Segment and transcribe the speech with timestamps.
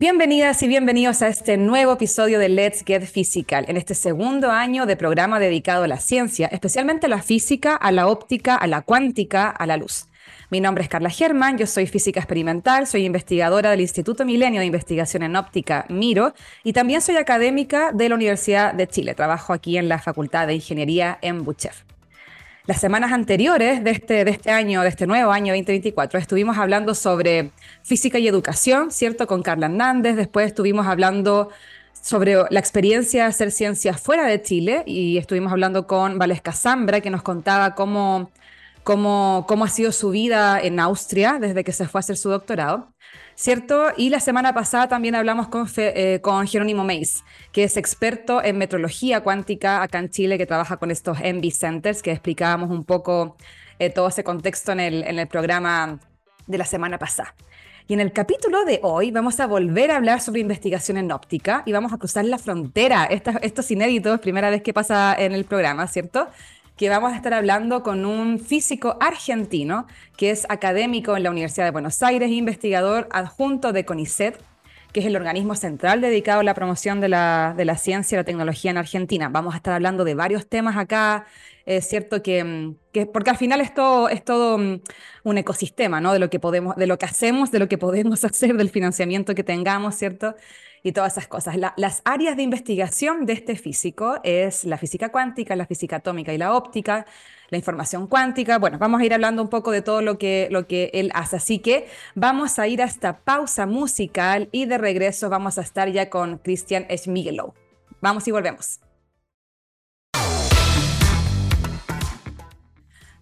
[0.00, 4.86] Bienvenidas y bienvenidos a este nuevo episodio de Let's Get Physical, en este segundo año
[4.86, 8.80] de programa dedicado a la ciencia, especialmente a la física, a la óptica, a la
[8.80, 10.06] cuántica, a la luz.
[10.48, 14.66] Mi nombre es Carla Germán, yo soy física experimental, soy investigadora del Instituto Milenio de
[14.68, 16.32] Investigación en Óptica, MIRO,
[16.64, 19.14] y también soy académica de la Universidad de Chile.
[19.14, 21.89] Trabajo aquí en la Facultad de Ingeniería en Buchef.
[22.66, 26.94] Las semanas anteriores de este, de este año, de este nuevo año 2024, estuvimos hablando
[26.94, 27.52] sobre
[27.82, 29.26] física y educación, ¿cierto?
[29.26, 30.16] Con Carla Hernández.
[30.16, 31.48] Después estuvimos hablando
[32.02, 37.00] sobre la experiencia de hacer ciencia fuera de Chile y estuvimos hablando con Valesca Zambra,
[37.00, 38.30] que nos contaba cómo,
[38.84, 42.28] cómo, cómo ha sido su vida en Austria desde que se fue a hacer su
[42.28, 42.92] doctorado.
[43.40, 43.86] ¿cierto?
[43.96, 48.58] Y la semana pasada también hablamos con, eh, con Jerónimo Meis, que es experto en
[48.58, 53.36] metrología cuántica acá en Chile, que trabaja con estos Envy Centers, que explicábamos un poco
[53.78, 55.98] eh, todo ese contexto en el, en el programa
[56.46, 57.34] de la semana pasada.
[57.88, 61.64] Y en el capítulo de hoy vamos a volver a hablar sobre investigación en óptica
[61.66, 63.04] y vamos a cruzar la frontera.
[63.06, 66.28] Esto, esto es inédito, primera vez que pasa en el programa, ¿cierto?
[66.80, 69.86] que vamos a estar hablando con un físico argentino
[70.16, 74.42] que es académico en la Universidad de Buenos Aires, investigador adjunto de CONICET,
[74.92, 78.18] que es el organismo central dedicado a la promoción de la, de la ciencia y
[78.18, 79.28] la tecnología en Argentina.
[79.28, 81.26] Vamos a estar hablando de varios temas acá,
[81.66, 84.80] es cierto que, que, porque al final es todo, es todo mm,
[85.24, 86.12] un ecosistema, ¿no?
[86.12, 89.34] De lo que podemos, de lo que hacemos, de lo que podemos hacer, del financiamiento
[89.34, 90.34] que tengamos, ¿cierto?
[90.82, 91.56] y todas esas cosas.
[91.76, 96.38] las áreas de investigación de este físico es la física cuántica, la física atómica y
[96.38, 97.06] la óptica,
[97.50, 98.58] la información cuántica.
[98.58, 101.36] Bueno, vamos a ir hablando un poco de todo lo que, lo que él hace.
[101.36, 105.90] Así que vamos a ir a esta pausa musical y de regreso vamos a estar
[105.90, 107.54] ya con Christian Schmigelow.
[108.00, 108.80] Vamos y volvemos.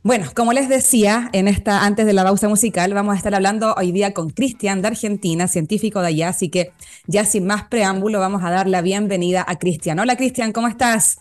[0.04, 3.74] Bueno, como les decía, en esta, antes de la pausa musical, vamos a estar hablando
[3.76, 6.72] hoy día con Cristian de Argentina, científico de allá, así que
[7.06, 9.98] ya sin más preámbulo vamos a dar la bienvenida a Cristian.
[9.98, 11.18] Hola Cristian, ¿cómo estás?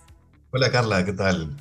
[0.52, 1.58] Hola Carla, ¿qué tal?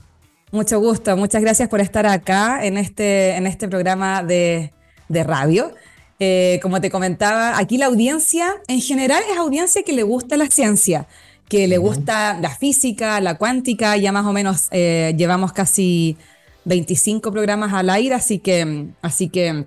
[0.53, 4.73] Mucho gusto, muchas gracias por estar acá en este, en este programa de,
[5.09, 5.73] radio.
[6.19, 10.47] Eh, como te comentaba, aquí la audiencia en general es audiencia que le gusta la
[10.47, 11.07] ciencia,
[11.49, 16.17] que le gusta la física, la cuántica, ya más o menos eh, llevamos casi
[16.65, 19.67] 25 programas al aire, así que, así que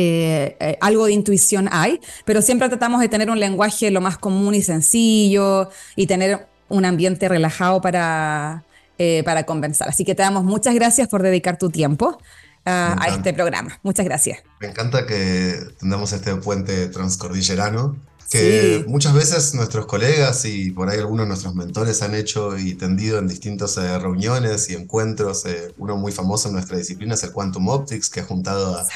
[0.00, 4.16] eh, eh, algo de intuición hay, pero siempre tratamos de tener un lenguaje lo más
[4.16, 8.62] común y sencillo y tener un ambiente relajado para,
[8.98, 9.88] eh, para conversar.
[9.88, 12.18] Así que te damos muchas gracias por dedicar tu tiempo
[12.64, 13.78] a, a este programa.
[13.82, 14.40] Muchas gracias.
[14.60, 17.96] Me encanta que tengamos este puente transcordillerano
[18.30, 22.74] que muchas veces nuestros colegas y por ahí algunos de nuestros mentores han hecho y
[22.74, 25.46] tendido en distintas eh, reuniones y encuentros.
[25.46, 28.86] Eh, uno muy famoso en nuestra disciplina es el Quantum Optics, que ha juntado a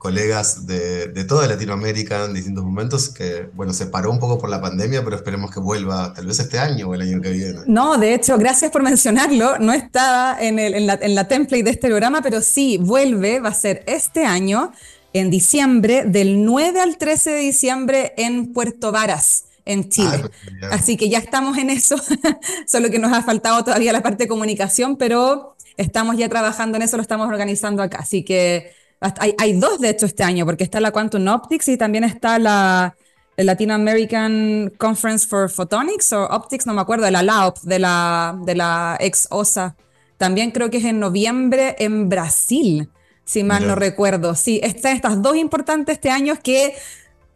[0.00, 4.48] colegas de, de, toda Latinoamérica en distintos momentos, que bueno, se paró un poco por
[4.48, 7.60] la pandemia, pero esperemos que vuelva tal vez este año o el año que viene.
[7.66, 9.58] No, de hecho, gracias por mencionarlo.
[9.58, 13.40] No estaba en, el, en, la, en la template de este programa, pero sí, vuelve,
[13.40, 14.72] va a ser este año
[15.12, 20.22] en diciembre, del 9 al 13 de diciembre en Puerto Varas, en Chile.
[20.62, 21.96] Ah, Así que ya estamos en eso,
[22.66, 26.84] solo que nos ha faltado todavía la parte de comunicación, pero estamos ya trabajando en
[26.84, 27.98] eso, lo estamos organizando acá.
[27.98, 31.76] Así que hay, hay dos, de hecho, este año, porque está la Quantum Optics y
[31.76, 32.94] también está la
[33.36, 38.36] Latin American Conference for Photonics o Optics, no me acuerdo, de la LAOP, de la,
[38.44, 39.76] de la ex OSA.
[40.18, 42.90] También creo que es en noviembre en Brasil
[43.30, 44.34] si mal no recuerdo.
[44.34, 46.74] Sí, están estas dos importantes este año que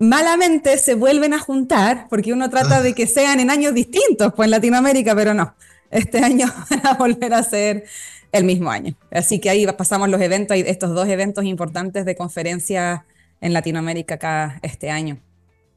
[0.01, 4.49] malamente se vuelven a juntar, porque uno trata de que sean en años distintos, pues
[4.49, 5.55] en Latinoamérica, pero no.
[5.91, 7.85] Este año van a volver a ser
[8.35, 8.95] el mismo año.
[9.11, 13.07] Así que ahí pasamos los eventos, estos dos eventos importantes de conferencia
[13.41, 15.21] en Latinoamérica este año.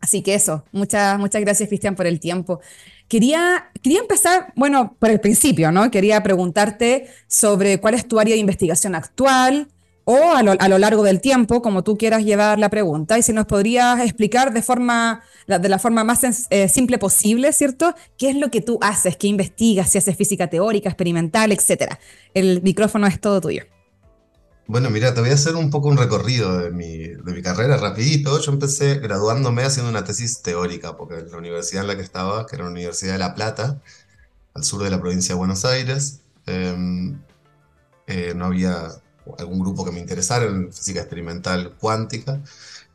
[0.01, 2.59] Así que eso, muchas, muchas gracias Cristian por el tiempo.
[3.07, 5.89] Quería, quería empezar, bueno, por el principio, ¿no?
[5.91, 9.67] Quería preguntarte sobre cuál es tu área de investigación actual,
[10.09, 13.45] o a lo, largo del tiempo, como tú quieras llevar la pregunta, y si nos
[13.45, 17.93] podrías explicar de, forma, de la forma más eh, simple posible, ¿cierto?
[18.17, 19.17] ¿Qué es lo que tú haces?
[19.17, 19.89] ¿Qué investigas?
[19.89, 21.99] Si haces física teórica, experimental, etcétera.
[22.33, 23.63] El micrófono es todo tuyo.
[24.65, 27.75] Bueno, mira, te voy a hacer un poco un recorrido de mi, de mi carrera
[27.75, 28.39] rapidito.
[28.39, 32.55] Yo empecé graduándome haciendo una tesis teórica, porque la universidad en la que estaba, que
[32.55, 33.81] era la Universidad de La Plata,
[34.53, 37.19] al sur de la provincia de Buenos Aires, em,
[38.07, 39.01] eh, no había
[39.37, 42.41] algún grupo que me interesara en física experimental cuántica,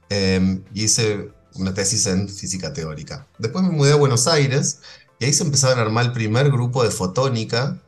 [0.08, 3.26] em, y hice una tesis en física teórica.
[3.38, 4.80] Después me mudé a Buenos Aires
[5.18, 7.78] y ahí se empezaron a armar el primer grupo de fotónica,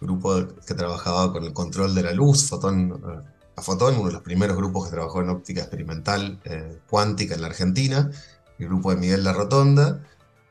[0.00, 4.14] grupo que trabajaba con el control de la luz, fotón, eh, a Fotón, uno de
[4.14, 8.10] los primeros grupos que trabajó en óptica experimental eh, cuántica en la Argentina.
[8.58, 10.00] el grupo de Miguel La Rotonda,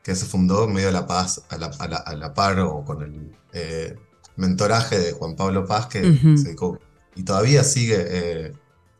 [0.02, 3.02] que se fundó en medio de la paz, a la, a la, par o con
[3.02, 3.96] el eh,
[4.36, 6.78] mentoraje de Juan Pablo Paz, que se dedicó
[7.14, 8.52] y todavía sigue eh,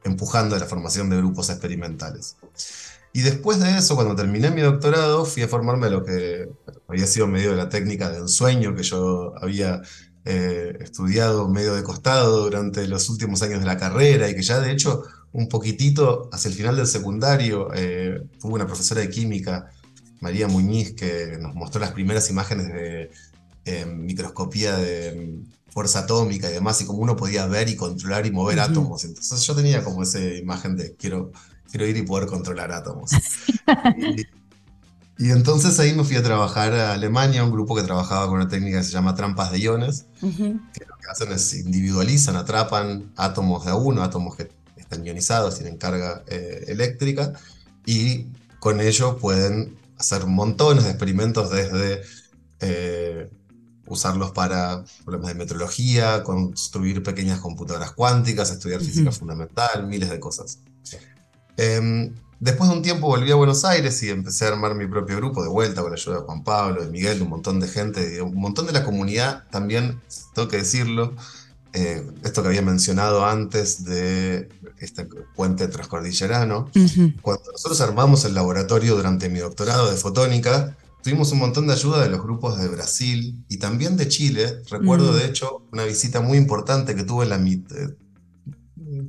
[0.05, 2.37] empujando la formación de grupos experimentales.
[3.12, 6.49] Y después de eso, cuando terminé mi doctorado, fui a formarme lo que
[6.88, 9.82] había sido medio de la técnica de ensueño que yo había
[10.25, 14.61] eh, estudiado medio de costado durante los últimos años de la carrera y que ya
[14.61, 19.70] de hecho un poquitito hacia el final del secundario eh, una profesora de química,
[20.20, 23.11] María Muñiz, que nos mostró las primeras imágenes de
[23.65, 25.41] eh, microscopía de
[25.72, 29.04] fuerza atómica y demás, y cómo uno podía ver y controlar y mover átomos.
[29.04, 31.32] Entonces yo tenía como esa imagen de quiero,
[31.70, 33.10] quiero ir y poder controlar átomos.
[35.19, 38.48] y, entonces ahí me fui a trabajar a Alemania, un grupo que trabajaba con una
[38.48, 43.64] técnica que se llama trampas de iones, que lo que hacen es individualizan, atrapan átomos
[43.64, 47.32] de a uno, átomos que están ionizados, tienen carga eh, eléctrica,
[47.86, 48.26] y
[48.58, 52.02] con ello pueden hacer montones de experimentos desde...
[52.60, 53.30] Eh,
[53.87, 60.58] usarlos para problemas de metrología, construir pequeñas computadoras cuánticas, estudiar física fundamental, miles de cosas.
[61.56, 65.17] Em, después de un tiempo volví a Buenos Aires y empecé a armar mi propio
[65.17, 67.69] grupo de vuelta con la ayuda de Juan Pablo, de Miguel, de un montón de
[67.69, 70.00] gente, de un montón de la comunidad también,
[70.34, 71.14] tengo que decirlo,
[71.75, 74.49] eh, esto que había mencionado antes de
[74.79, 76.70] este puente transcordillerano.
[77.23, 82.02] Cuando nosotros armamos el laboratorio durante mi doctorado de fotónica, Tuvimos un montón de ayuda
[82.02, 84.62] de los grupos de Brasil y también de Chile.
[84.70, 85.16] Recuerdo, mm.
[85.16, 87.76] de hecho, una visita muy importante que tuve en la mitad.
[87.76, 87.96] Eh,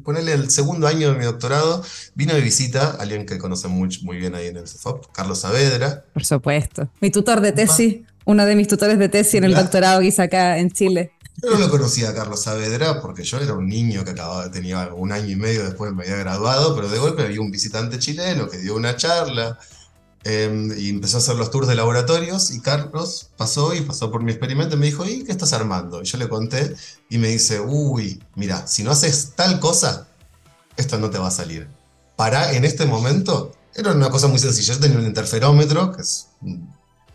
[0.03, 1.83] ponerle el segundo año de mi doctorado,
[2.15, 6.05] vino de visita alguien que conoce muy, muy bien ahí en el CEFOP, Carlos Saavedra.
[6.13, 6.89] Por supuesto.
[6.99, 10.21] Mi tutor de tesis, uno de mis tutores de tesis en el doctorado que hice
[10.21, 11.11] acá en Chile.
[11.41, 14.93] Yo no lo conocía a Carlos Saavedra porque yo era un niño que acababa, tenía
[14.93, 18.47] un año y medio después me había graduado, pero de golpe había un visitante chileno
[18.47, 19.57] que dio una charla
[20.25, 24.23] Em, y empezó a hacer los tours de laboratorios y Carlos pasó y pasó por
[24.23, 26.01] mi experimento y me dijo, ¿y qué estás armando?
[26.01, 26.75] Y yo le conté
[27.09, 30.07] y me dice, uy, mira, si no haces tal cosa,
[30.77, 31.67] esto no te va a salir.
[32.15, 34.75] Para en este momento, era una cosa muy sencilla.
[34.75, 36.27] Yo tenía un interferómetro, que es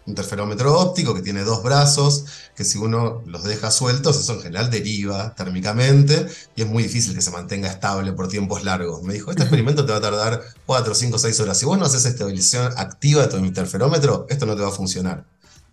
[0.08, 2.25] interferómetro óptico que tiene dos brazos,
[2.56, 6.26] que si uno los deja sueltos, eso en general deriva térmicamente
[6.56, 9.02] y es muy difícil que se mantenga estable por tiempos largos.
[9.02, 11.58] Me dijo, este experimento te va a tardar 4, 5, 6 horas.
[11.58, 15.25] Si vos no haces estabilización activa de tu interferómetro, esto no te va a funcionar.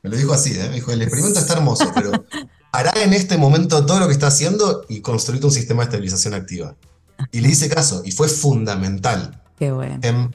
[0.04, 0.68] Me lo dijo así, ¿eh?
[0.70, 2.12] me dijo, el experimento está hermoso, pero
[2.72, 6.34] hará en este momento todo lo que está haciendo y construir un sistema de estabilización
[6.34, 6.76] activa.
[7.32, 9.42] Y le hice caso, y fue fundamental.
[9.58, 10.00] Qué bueno.
[10.02, 10.32] Em,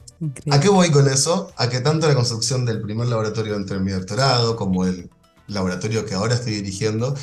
[0.51, 1.51] ¿A qué voy con eso?
[1.57, 5.09] A que tanto la construcción del primer laboratorio entre mi doctorado como el
[5.47, 7.15] laboratorio que ahora estoy dirigiendo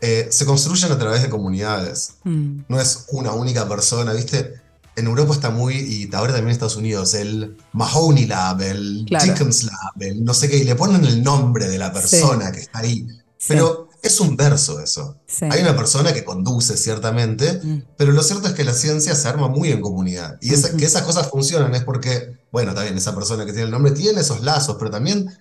[0.00, 2.14] eh, se construyen a través de comunidades.
[2.24, 2.60] Mm.
[2.68, 4.54] No es una única persona, ¿viste?
[4.94, 9.64] En Europa está muy, y ahora también en Estados Unidos, el Mahoney Lab, el Chickens
[9.64, 12.78] Lab, el no sé qué, y le ponen el nombre de la persona que está
[12.78, 13.06] ahí.
[13.46, 15.16] Pero es un verso eso.
[15.50, 17.82] Hay una persona que conduce, ciertamente, mm.
[17.96, 20.38] pero lo cierto es que la ciencia se arma muy en comunidad.
[20.40, 23.92] Y que esas cosas funcionan es porque, bueno, también esa persona que tiene el nombre
[23.92, 25.36] tiene esos lazos, pero también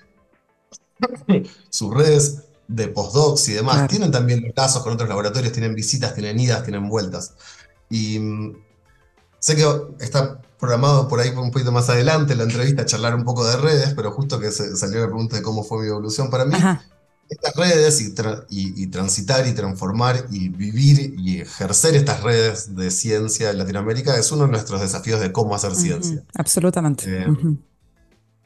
[1.69, 6.39] sus redes de postdocs y demás tienen también lazos con otros laboratorios, tienen visitas, tienen
[6.39, 7.33] idas, tienen vueltas.
[7.89, 8.57] Y mm,
[9.39, 9.65] sé que
[9.99, 13.93] está programado por ahí un poquito más adelante la entrevista, charlar un poco de redes,
[13.95, 16.57] pero justo que salió la pregunta de cómo fue mi evolución para mí
[17.29, 18.01] estas redes
[18.49, 24.31] y, transitar y transformar y vivir y ejercer estas redes de ciencia en Latinoamérica es
[24.31, 26.23] uno de nuestros desafíos de cómo hacer ciencia.
[26.35, 27.23] Absolutamente.
[27.23, 27.27] Eh,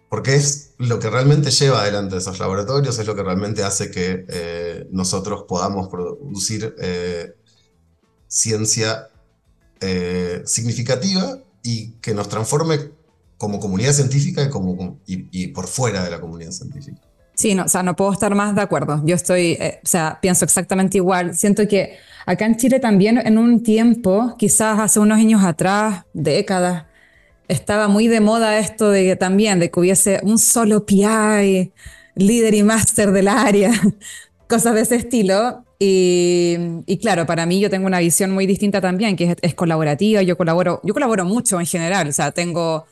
[0.10, 4.26] porque es lo que realmente lleva adelante esos laboratorios, es lo que realmente hace que
[4.28, 7.36] eh, nosotros podamos producir eh,
[8.28, 9.10] ciencia
[10.44, 12.92] significativa y que nos transforme
[13.38, 17.09] como comunidad científica y, como, y por fuera de la comunidad científica.
[17.40, 19.02] Sí, no, o sea, no puedo estar más de acuerdo.
[19.06, 21.34] Yo estoy, eh, o sea, pienso exactamente igual.
[21.36, 26.84] Siento que acá en Chile también en un tiempo, quizás hace unos años atrás, décadas,
[27.48, 31.72] estaba muy de moda esto de que también, de que hubiese un solo PI,
[32.16, 33.72] líder y máster del área,
[34.50, 35.64] cosas de ese estilo.
[35.80, 39.56] Y, y, claro, para mí yo tengo una visión muy distinta también, que es, es,
[39.56, 40.22] colaborativa.
[40.24, 42.10] Yo colaboro, yo colaboro mucho en general.
[42.10, 42.86] O sea, tengo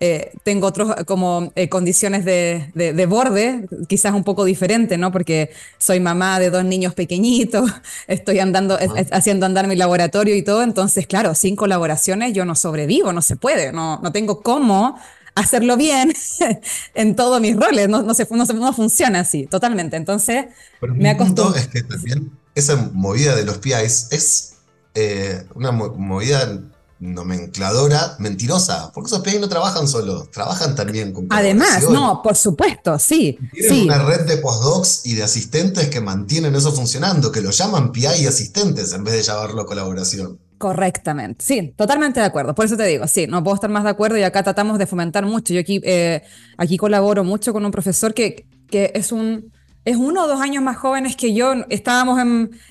[0.00, 5.12] eh, tengo otras como eh, condiciones de, de, borde, quizás un poco diferente, ¿no?
[5.12, 7.70] Porque soy mamá de dos niños pequeñitos,
[8.06, 8.78] estoy andando,
[9.12, 13.36] haciendo andar mi laboratorio y todo, entonces, claro, sin colaboraciones yo no sobrevivo, no se
[13.36, 14.98] puede, no, no tengo cómo
[15.34, 16.12] hacerlo bien
[16.94, 19.96] en todos mis roles, no, no, se, no, no funciona así, totalmente.
[19.96, 20.46] Entonces,
[20.80, 24.54] me es que también esa movida de los PIs es
[24.94, 26.60] eh, una movida
[27.00, 32.98] nomencladora mentirosa, porque esos PI no trabajan solo, trabajan también con Además, no, por supuesto,
[32.98, 33.38] sí.
[33.52, 37.92] Tienen una red de postdocs y de asistentes que mantienen eso funcionando, que lo llaman
[37.92, 40.38] PI y asistentes en vez de llamarlo colaboración.
[40.58, 42.54] Correctamente, sí, totalmente de acuerdo.
[42.54, 44.86] Por eso te digo, sí, no puedo estar más de acuerdo y acá tratamos de
[44.86, 45.52] fomentar mucho.
[45.52, 46.22] Yo aquí, eh,
[46.56, 49.52] aquí colaboro mucho con un profesor que, que es un
[49.84, 51.52] es uno o dos años más jóvenes que yo.
[51.68, 52.18] Estábamos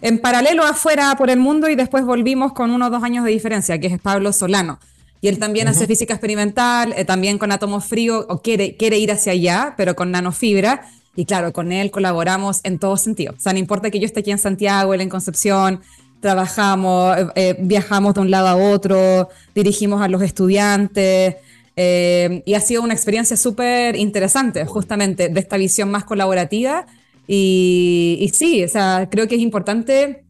[0.02, 3.32] en, paralelo afuera por el mundo y después volvimos con uno o dos años de
[3.32, 4.80] diferencia, que es Pablo Solano.
[5.22, 9.12] Y él también hace física experimental, eh, también con átomos fríos, o quiere, quiere ir
[9.12, 10.90] hacia allá, pero con nanofibra.
[11.16, 13.34] Y claro, con él colaboramos en todo sentido.
[13.38, 15.82] O sea, no importa que yo esté aquí en Santiago, él en Concepción,
[16.20, 21.36] trabajamos, eh, eh, viajamos de un lado a otro, dirigimos a los estudiantes.
[21.76, 26.86] y ha sido una experiencia súper interesante, justamente, de esta visión más colaborativa
[27.28, 30.26] y, sí, o sea, creo que es importante,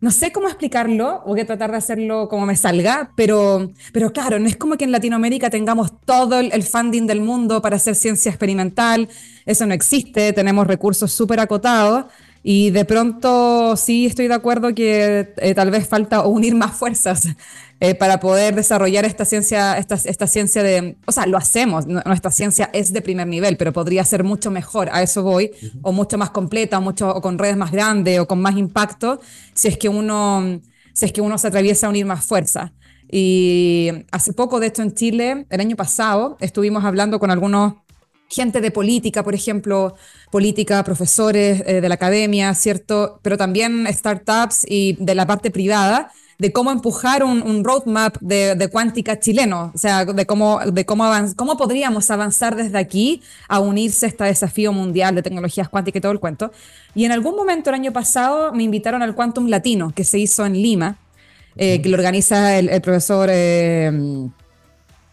[0.00, 4.38] no sé cómo explicarlo, voy a tratar de hacerlo como me salga, pero, pero claro,
[4.38, 8.30] no es como que en Latinoamérica tengamos todo el, funding del mundo para hacer ciencia
[8.30, 9.08] experimental,
[9.46, 12.06] eso no existe, tenemos recursos súper acotados.
[12.42, 17.28] Y de pronto sí estoy de acuerdo que eh, tal vez falta unir más fuerzas
[17.80, 22.30] eh, para poder desarrollar esta ciencia, esta, esta ciencia de, o sea, lo hacemos, nuestra
[22.30, 25.52] ciencia es de primer nivel, pero podría ser mucho mejor, a eso voy,
[25.82, 29.20] o mucho más completa, o, mucho, o con redes más grandes, o con más impacto,
[29.54, 30.60] si es que uno,
[30.92, 32.72] si es que uno se atraviesa a unir más fuerza.
[33.10, 37.74] Y hace poco, de esto en Chile, el año pasado, estuvimos hablando con algunos
[38.28, 39.94] gente de política, por ejemplo,
[40.30, 43.20] política, profesores eh, de la academia, ¿cierto?
[43.22, 49.18] Pero también startups y de la parte privada, de cómo empujar un, roadmap de, cuántica
[49.18, 54.08] chileno, o sea, de cómo, de cómo, cómo podríamos avanzar desde aquí a unirse a
[54.08, 56.52] este desafío mundial de tecnologías cuánticas y todo el cuento.
[56.94, 60.46] Y en algún momento el año pasado me invitaron al Quantum Latino, que se hizo
[60.46, 60.96] en Lima,
[61.56, 63.90] eh, que lo organiza el, profesor, eh,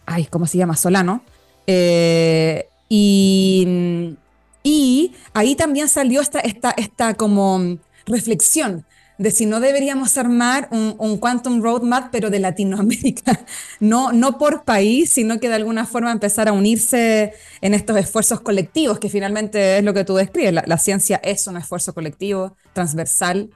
[0.06, 0.76] ay, ¿cómo se llama?
[0.76, 1.22] Solano.
[1.66, 4.16] Eh, y,
[4.62, 8.84] y ahí también salió esta, esta, esta como reflexión
[9.18, 13.44] de si no deberíamos armar un, un, Quantum Roadmap, pero de Latinoamérica,
[13.80, 18.40] no, no por país, sino que de alguna forma empezar a unirse en estos esfuerzos
[18.40, 20.52] colectivos, que finalmente es lo que tú describes.
[20.66, 23.50] La, ciencia es un esfuerzo colectivo, transversal,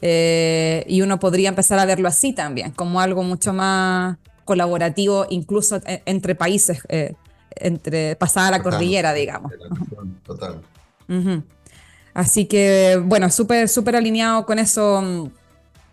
[0.00, 5.80] eh, y uno podría empezar a verlo así también, como algo mucho más colaborativo, incluso
[5.86, 7.14] e, entre países, eh,
[7.56, 9.52] entre pasada la cordillera, digamos.
[10.24, 10.60] Total.
[12.14, 15.30] Así que, bueno, súper, súper alineado con eso,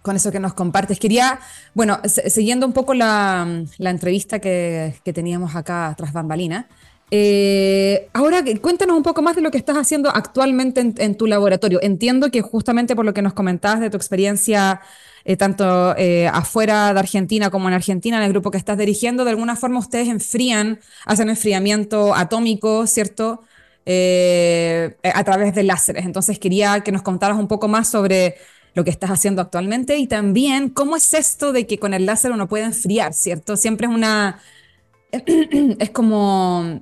[0.03, 0.99] con eso que nos compartes.
[0.99, 1.39] Quería,
[1.73, 6.67] bueno, siguiendo un poco la, entrevista que, teníamos acá tras bambalina,
[7.13, 11.79] eh, ahora cuéntanos un poco más de lo que estás haciendo actualmente en, tu laboratorio.
[11.81, 14.81] Entiendo que justamente por lo que nos comentabas de tu experiencia
[15.25, 19.25] eh, tanto eh, afuera de Argentina como en Argentina, en el grupo que estás dirigiendo,
[19.25, 23.43] de alguna forma ustedes enfrían, hacen enfriamiento atómico, ¿cierto?
[23.85, 26.05] A través de láseres.
[26.05, 28.35] Entonces quería que nos contaras un poco más sobre
[28.73, 32.31] lo que estás haciendo actualmente y también cómo es esto de que con el láser
[32.31, 33.57] uno puede enfriar, ¿cierto?
[33.57, 34.39] Siempre es una...
[35.11, 36.81] es como...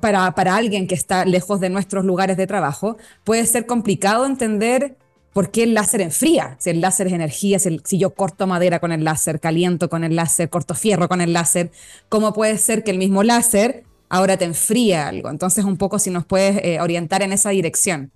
[0.00, 4.96] Para, para alguien que está lejos de nuestros lugares de trabajo, puede ser complicado entender
[5.32, 6.56] por qué el láser enfría.
[6.58, 10.04] Si el láser es energía, si, si, yo corto madera con el láser, caliento con
[10.04, 11.70] el láser, corto fierro con el láser,
[12.08, 15.30] ¿cómo puede ser que el mismo láser ahora te enfría algo.
[15.30, 18.12] Entonces, un poco si nos puedes eh, orientar en esa dirección.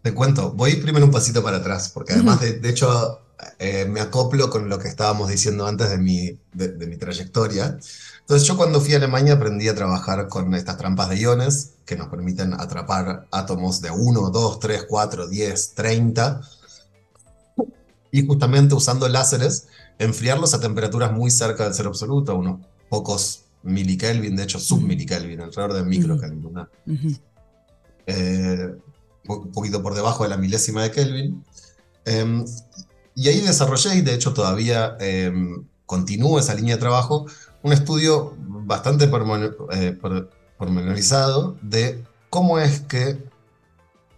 [0.00, 3.20] Te cuento, voy primero un pasito para atrás, porque además, de, hecho,
[3.58, 7.76] eh, me acoplo con lo que estábamos diciendo antes de mi, de, mi trayectoria.
[8.28, 11.96] Entonces, yo cuando fui a Alemania aprendí a trabajar con estas trampas de iones que
[11.96, 16.42] nos permiten atrapar átomos de 1, 2, 3, 4, 10, 30.
[18.12, 19.68] Y justamente usando láseres,
[19.98, 25.72] enfriarlos a temperaturas muy cerca del cero absoluto, unos pocos milikelvin, de hecho submilikelvin, alrededor
[25.72, 26.68] de microkelvin.
[28.06, 28.74] Eh,
[29.26, 31.42] un poquito por debajo de la milésima de Kelvin.
[32.04, 32.44] Em,
[33.14, 37.24] y ahí desarrollé, y de hecho todavía em, continúo esa línea de trabajo,
[37.62, 39.10] un estudio bastante
[39.72, 39.98] eh,
[40.58, 43.28] pormenorizado de cómo es que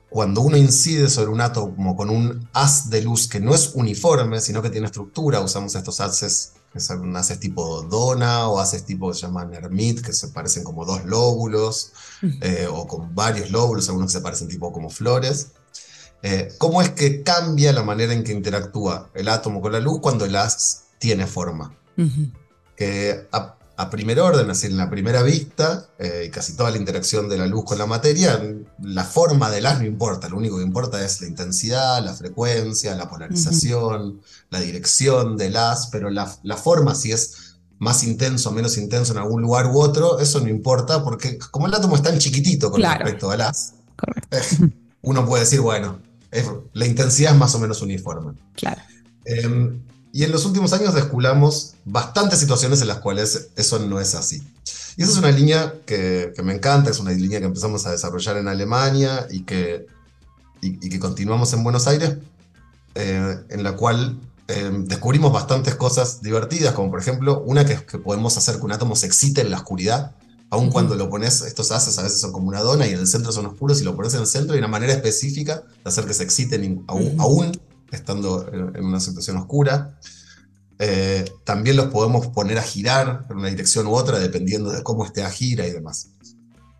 [0.09, 4.40] cuando uno incide sobre un átomo con un haz de luz que no es uniforme,
[4.40, 9.09] sino que tiene estructura, usamos estos haces que son haces tipo dona o haces tipo
[9.09, 11.92] que se llaman hermit, que se parecen como dos lóbulos,
[12.23, 15.49] eh, o con varios lóbulos, algunos que se parecen tipo como flores.
[16.23, 20.00] Eh, ¿Cómo es que cambia la manera en que interactúa el átomo con la luz
[20.00, 21.76] cuando el haz tiene forma?
[22.80, 26.70] Que a, a primer orden, es decir, en la primera vista, eh, y casi toda
[26.70, 28.38] la interacción de la luz con la materia,
[28.82, 32.94] la forma del haz no importa, lo único que importa es la intensidad, la frecuencia,
[32.94, 34.20] la polarización,
[34.50, 36.26] la dirección del haz, pero la,
[36.58, 40.50] forma, si es más intenso o menos intenso en algún lugar u otro, eso no
[40.50, 43.72] importa, porque como el átomo es tan chiquitito con respecto al haz,
[45.00, 46.00] uno puede decir, bueno,
[46.75, 48.34] la intensidad es más o menos uniforme.
[48.56, 48.82] Claro.
[49.25, 49.80] Em,
[50.12, 54.43] y en los últimos años desculamos bastantes situaciones en las cuales eso no es así.
[54.97, 58.37] Y esa es una línea que, me encanta, es una línea que empezamos a desarrollar
[58.37, 59.87] en Alemania y que,
[60.61, 62.17] y, que continuamos en Buenos Aires,
[62.97, 67.99] eh, en la cual eh, descubrimos bastantes cosas divertidas, como por ejemplo una que, que
[67.99, 70.17] podemos hacer que un átomo se excite en la oscuridad,
[70.50, 73.07] aun cuando lo pones, estos haces a veces son como una dona y en el
[73.07, 76.05] centro son oscuros, y lo pones en el centro hay una manera específica de hacer
[76.05, 77.52] que se exciten aún, aún
[77.92, 79.99] estando en una situación oscura.
[80.78, 85.04] Eh, también los podemos poner a girar en una dirección u otra, dependiendo de cómo
[85.04, 86.09] esté a gira y demás.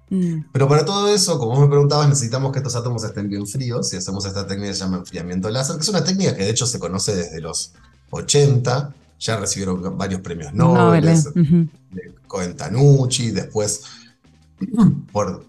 [0.09, 0.45] Mm.
[0.53, 3.93] Pero para todo eso, como vos me preguntabas, necesitamos que estos átomos estén bien fríos
[3.93, 6.51] y hacemos esta técnica que se llama enfriamiento láser, que es una técnica que de
[6.51, 7.75] hecho se conoce desde los
[8.11, 13.83] 80, ya recibieron varios premios Nobel, de Cohen Tanucci, después
[15.13, 15.45] por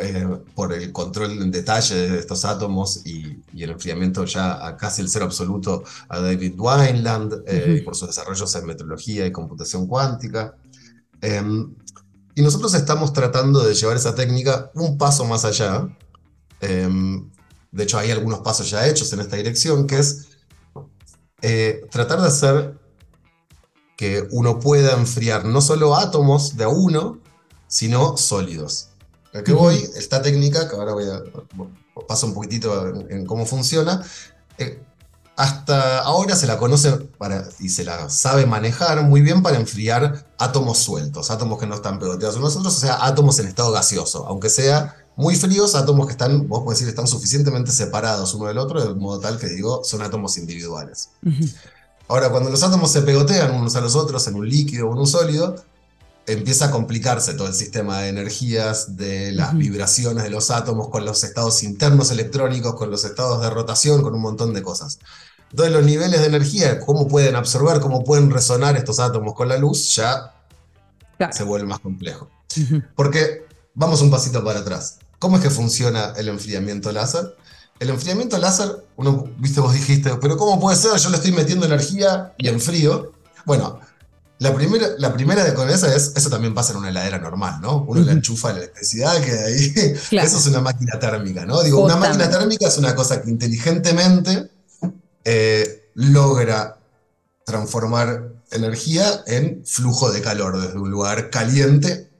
[0.00, 5.02] eh, por el control en detalle de estos átomos y, el enfriamiento ya a casi
[5.02, 10.54] el cero absoluto a David Wineland, eh, por sus desarrollos en metrología y computación cuántica.
[11.20, 11.74] Em,
[12.34, 15.88] y nosotros estamos tratando de llevar esa técnica un paso más allá.
[16.60, 17.30] Em,
[17.72, 20.28] de hecho, hay algunos pasos ya hechos en esta dirección, que es
[21.42, 22.78] eh, tratar de hacer
[23.96, 27.18] que uno pueda enfriar no solo átomos de a uno,
[27.66, 28.90] sino sólidos.
[29.36, 29.76] ¿A qué voy?
[29.96, 31.22] Esta técnica, que ahora voy a
[32.06, 34.02] paso un poquitito en, cómo funciona,
[34.58, 34.82] eh,
[35.36, 40.26] hasta ahora se la conoce para, y se la sabe manejar muy bien para enfriar
[40.38, 44.26] átomos sueltos, átomos que no están pegoteados unos nosotros, o sea, átomos en estado gaseoso,
[44.26, 48.58] aunque sea muy fríos, átomos que están, vos podés decir, están suficientemente separados uno del
[48.58, 51.10] otro, de modo tal que digo, son átomos individuales.
[52.08, 54.98] Ahora, cuando los átomos se pegotean unos a los otros en un líquido o en
[54.98, 55.56] un sólido,
[56.26, 61.04] empieza a complicarse todo el sistema de energías, de las vibraciones de los átomos, con
[61.04, 64.98] los estados internos electrónicos, con los estados de rotación, con un montón de cosas.
[65.50, 69.56] Entonces los niveles de energía, cómo pueden absorber, cómo pueden resonar estos átomos con la
[69.56, 70.34] luz, ya
[71.30, 72.28] se vuelve más complejo.
[72.94, 74.98] Porque vamos un pasito para atrás.
[75.18, 77.36] ¿Cómo es que funciona el enfriamiento láser?
[77.78, 80.98] El enfriamiento láser, uno, viste, vos dijiste, pero ¿cómo puede ser?
[80.98, 83.12] Yo le estoy metiendo energía y enfrío.
[83.44, 83.80] Bueno,
[84.38, 87.60] la primera, la primera de con esa es, eso también pasa en una heladera normal,
[87.60, 87.84] ¿no?
[87.88, 89.72] Uno le enchufa la electricidad, que ahí,
[90.22, 91.62] eso es una máquina térmica, ¿no?
[91.62, 94.50] Digo, una máquina térmica es una cosa que inteligentemente
[95.24, 96.78] eh, logra
[97.44, 102.10] transformar energía en flujo de calor desde un lugar caliente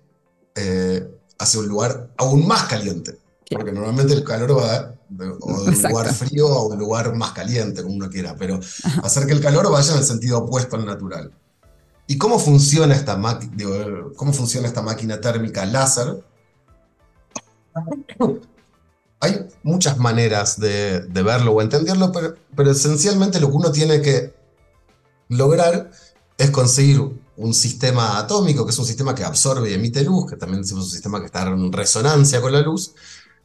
[0.55, 1.07] eh,
[1.39, 3.19] hacia un lugar aún más caliente.
[3.51, 7.95] Porque normalmente el calor va de, un lugar frío a un lugar más caliente, como
[7.95, 8.59] uno quiera, pero
[9.03, 11.31] hacer que el calor vaya en el sentido opuesto al natural.
[12.07, 13.21] ¿Y cómo funciona esta,
[14.17, 16.25] cómo funciona esta máquina térmica láser?
[19.21, 22.13] Hay muchas maneras de, verlo o entenderlo,
[22.55, 24.35] pero, esencialmente lo que uno tiene que
[25.29, 25.91] lograr
[26.39, 27.03] es conseguir
[27.37, 30.73] un sistema atómico, que es un sistema que absorbe y emite luz, que también es
[30.73, 32.95] un sistema que está en resonancia con la luz,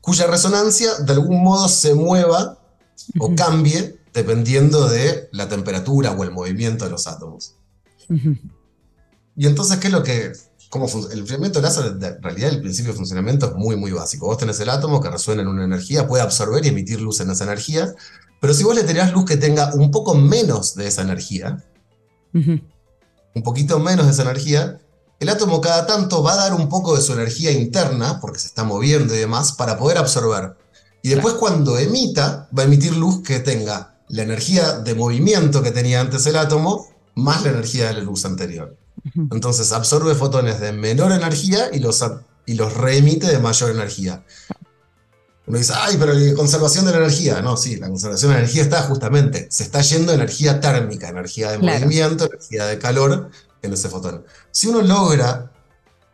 [0.01, 2.59] cuya resonancia de algún modo se mueva
[3.19, 7.55] o cambie dependiendo de la temperatura o el movimiento de los átomos.
[9.35, 10.31] Y entonces, ¿qué es lo que...
[10.69, 14.27] Cómo el enfriamiento láser, en realidad, el principio de funcionamiento es muy, muy básico.
[14.27, 17.29] Vos tenés el átomo que resuena en una energía, puede absorber y emitir luz en
[17.29, 17.93] esa energía,
[18.39, 21.63] pero si vos le tenés luz que tenga un poco menos de esa energía,
[22.33, 24.79] un poquito menos de esa energía,
[25.19, 28.47] el átomo cada tanto va a dar un poco de su energía interna, porque se
[28.47, 30.55] está moviendo y demás, para poder absorber.
[31.03, 35.71] Y después cuando emita, va a emitir luz que tenga la energía de movimiento que
[35.71, 38.75] tenía antes el átomo, más la energía de la luz anterior.
[39.31, 42.03] Entonces absorbe fotones de menor energía y los,
[42.45, 44.23] y los reemite de mayor energía.
[45.47, 47.41] Uno dice, ay, pero la conservación de la energía.
[47.41, 51.51] No, sí, la conservación de la energía está justamente, se está yendo energía térmica, energía
[51.51, 53.29] de movimiento, energía de calor
[53.61, 54.23] en ese fotón.
[54.51, 55.50] Si uno logra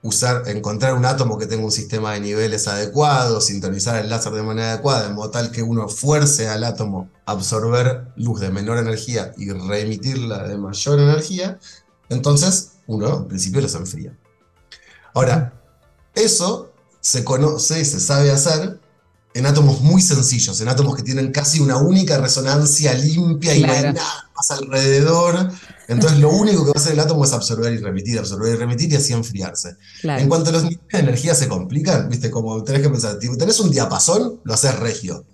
[0.01, 4.43] usar, encontrar un átomo que tenga un sistema de niveles adecuado, sintonizar el láser de
[4.43, 8.77] manera adecuada, de modo tal que uno fuerce al átomo a absorber luz de menor
[8.77, 11.60] energía y reemitirla de mayor energía,
[12.10, 14.17] entonces uno en principio los enfría.
[15.13, 15.53] Ahora,
[16.15, 18.79] eso se conoce y se sabe hacer
[19.33, 23.71] en átomos muy sencillos, en átomos que tienen casi una única resonancia limpia y no
[23.71, 25.51] hay nada más alrededor.
[25.88, 28.58] Entonces lo único que va a hacer el átomo es absorber y remitir, absorber y
[28.58, 29.78] remitir y así enfriarse.
[30.04, 33.60] En cuanto a los niveles de energía se complican, viste, como tenés que pensar, tenés
[33.60, 35.26] un diapasón, lo haces regio.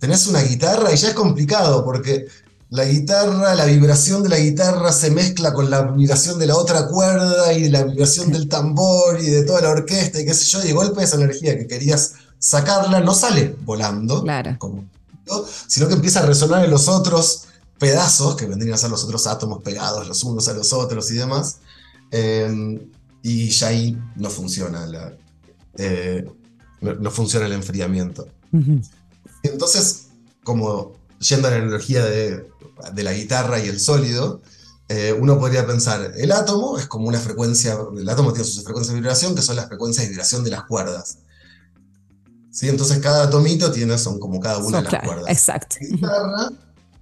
[0.00, 2.26] Tenés una guitarra y ya es complicado porque
[2.70, 6.88] la guitarra, la vibración de la guitarra se mezcla con la vibración de la otra
[6.88, 10.64] cuerda y la vibración del tambor y de toda la orquesta y qué sé yo,
[10.64, 14.24] y de golpe esa energía que querías sacarla no sale volando,
[15.68, 17.44] sino que empieza a resonar en los otros
[17.82, 21.14] pedazos, que vendrían a ser los otros átomos pegados los unos a los otros y
[21.14, 21.58] demás,
[22.12, 22.78] em,
[23.24, 25.12] y ya ahí no funciona, la,
[25.78, 26.24] eh,
[26.80, 28.28] no, funciona el enfriamiento.
[29.42, 30.06] Entonces,
[30.44, 32.46] como yendo a la energía de,
[32.94, 34.40] la guitarra y el sólido,
[34.88, 38.94] eh, uno podría pensar, el átomo es como una frecuencia, el átomo tiene sus frecuencias
[38.94, 41.18] de vibración, que son las frecuencias de vibración de las cuerdas.
[42.52, 42.68] ¿Sí?
[42.68, 45.28] Entonces cada atomito tiene, son como cada una de las cuerdas.
[45.28, 45.76] Exacto.
[45.80, 46.50] La guitarra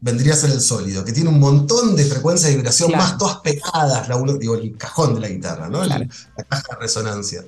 [0.01, 3.39] vendría a ser el sólido, que tiene un montón de frecuencias de vibración más todas
[3.39, 5.85] pegadas, la, digo, el cajón de la guitarra, ¿no?
[5.85, 6.07] la
[6.49, 7.45] caja de resonancia.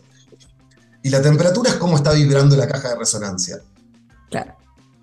[1.03, 3.61] Y la temperatura es cómo está vibrando la caja de resonancia.
[4.31, 4.55] Claro.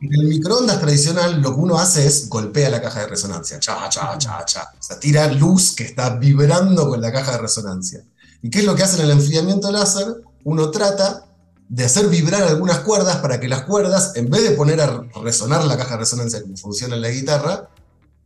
[0.01, 3.89] En el microondas tradicional lo que uno hace es golpea la caja de resonancia, cha,
[3.89, 4.71] cha, cha, cha.
[4.79, 8.01] O sea, tira luz que está vibrando con la caja de resonancia.
[8.41, 10.07] ¿Y qué es lo que hace en el enfriamiento láser?
[10.45, 11.25] Uno trata
[11.69, 15.63] de hacer vibrar algunas cuerdas para que las cuerdas, en vez de poner a resonar
[15.63, 17.69] la caja de resonancia como funciona en la guitarra,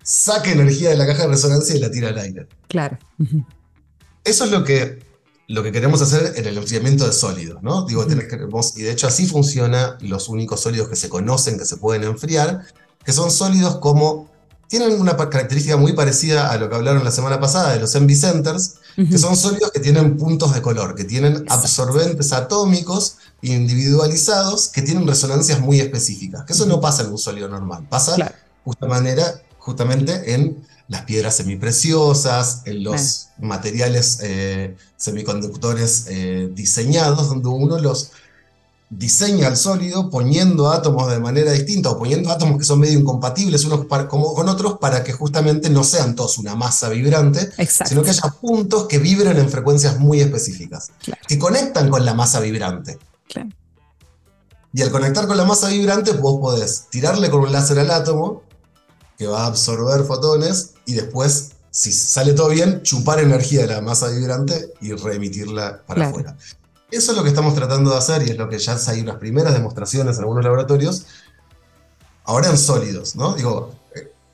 [0.01, 2.47] saque energía de la caja de resonancia y la tira al aire.
[2.69, 2.97] Claro.
[4.23, 5.13] Eso es lo que
[5.47, 7.85] lo que queremos hacer en el enfriamiento de sólidos, ¿no?
[7.85, 8.05] Digo,
[8.75, 12.65] y de hecho así funciona los únicos sólidos que se conocen que se pueden enfriar,
[13.03, 14.31] que son sólidos como
[14.73, 18.15] tienen una característica muy parecida a lo que hablaron la semana pasada de los envy
[18.15, 24.81] centers, que son sólidos que tienen puntos de color, que tienen absorbentes atómicos individualizados que
[24.81, 29.43] tienen resonancias muy específicas, que eso no pasa en un sólido normal, pasa de manera
[29.59, 38.09] justamente en las piedras semipreciosas, en los materiales eh, semiconductores eh, diseñados, donde uno los
[38.97, 43.65] diseña al sólido poniendo átomos de manera distinta o poniendo átomos que son medio incompatibles
[43.65, 47.51] unos como con otros para que justamente no sean todos una masa vibrante,
[47.85, 50.91] sino que haya puntos que vibren en frecuencias muy específicas,
[51.27, 52.99] que conectan con la masa vibrante.
[54.75, 58.43] Y al conectar con la masa vibrante, vos podés tirarle con un láser al átomo
[59.17, 63.81] que va a absorber fotones y después, si sale todo bien, chupar energía de la
[63.81, 66.35] masa vibrante y reemitirla para afuera.
[66.93, 69.15] Eso es lo que estamos tratando de hacer y es lo que ya hay unas
[69.15, 71.07] primeras demostraciones en algunos laboratorios.
[72.23, 73.33] Ahora en sólidos, ¿no?
[73.33, 73.73] Digo,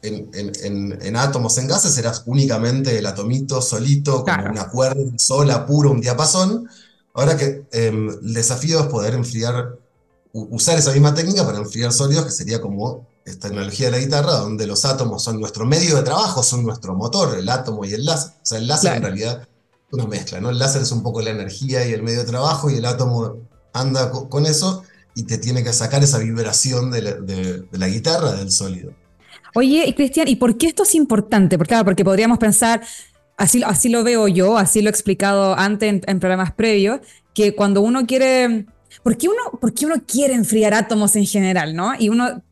[0.02, 6.02] en, átomos, en gases, serás únicamente el atomito solito, con una cuerda sola, puro, un
[6.02, 6.68] diapasón.
[7.14, 9.78] Ahora que em, el desafío es poder enfriar,
[10.34, 14.34] usar esa misma técnica para enfriar sólidos, que sería como esta tecnología de la guitarra,
[14.34, 18.04] donde los átomos son nuestro medio de trabajo, son nuestro motor, el átomo y el
[18.04, 18.34] láser.
[18.34, 19.48] O sea, el láser en realidad
[19.92, 20.50] una mezcla, ¿no?
[20.50, 23.38] El láser es un poco la energía y el medio de trabajo, y el átomo
[23.74, 24.84] anda con eso
[25.16, 28.94] y te tiene que sacar esa vibración de la, guitarra del sólido.
[29.56, 31.58] Oye, y Cristian, ¿y por qué esto es importante?
[31.58, 32.82] Porque, porque podríamos pensar,
[33.38, 37.00] así, así lo veo yo, así lo he explicado antes en, en programas previos,
[37.34, 38.68] que cuando uno quiere
[39.04, 41.94] ¿Por qué, uno, ¿Por qué uno quiere enfriar átomos en general, no?
[41.98, 42.44] Y uno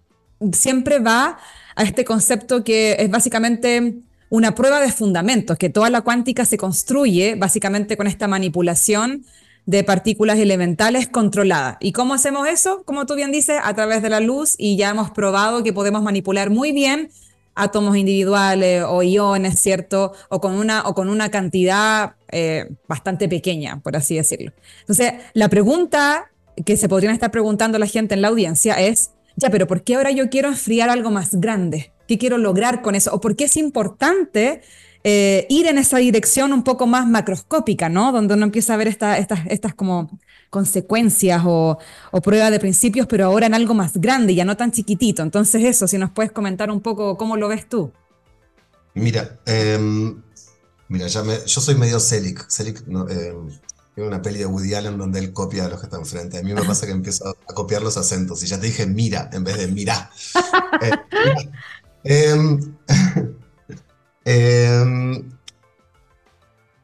[0.54, 1.38] siempre va
[1.76, 3.95] a este concepto que es básicamente
[4.30, 9.26] una prueba de fundamentos, que toda la cuántica se construye básicamente con esta manipulación
[9.66, 11.78] de partículas elementales controlada.
[11.82, 12.84] ¿Y cómo hacemos eso?
[12.86, 16.02] Como tú bien dices, a través de la luz y ya hemos probado que podemos
[16.02, 17.10] manipular muy bien
[17.58, 20.13] átomos individuales o iones, ¿cierto?
[20.30, 24.54] O con una, o con una cantidad eh, bastante pequeña, por así decirlo.
[24.82, 26.30] Entonces, la pregunta
[26.66, 29.96] que se podrían estar preguntando la gente en la audiencia es, ya, pero ¿por qué
[29.96, 31.92] ahora yo quiero enfriar algo más grande?
[32.08, 33.13] ¿Qué quiero lograr con eso?
[33.13, 34.62] ¿O por qué es importante
[35.04, 38.12] eh, ir en esa dirección un poco más macroscópica, ¿no?
[38.12, 41.78] Donde uno empieza a ver estas, estas como consecuencias o,
[42.12, 45.22] o pruebas de principios, pero ahora en algo más grande, ya no tan chiquitito.
[45.22, 47.91] Entonces eso, si nos puedes comentar un poco cómo lo ves tú.
[48.96, 50.22] Mira, em,
[50.88, 52.50] mira, ya yo soy medio Celic.
[52.50, 53.50] Celic no, em,
[53.96, 56.38] una peli de Woody Allen donde él copia a los que están frente.
[56.38, 59.30] A mí me pasa que empiezo a copiar los acentos y ya te dije mira
[59.34, 60.12] en vez de mira.
[62.10, 62.74] Em,
[64.24, 65.30] em,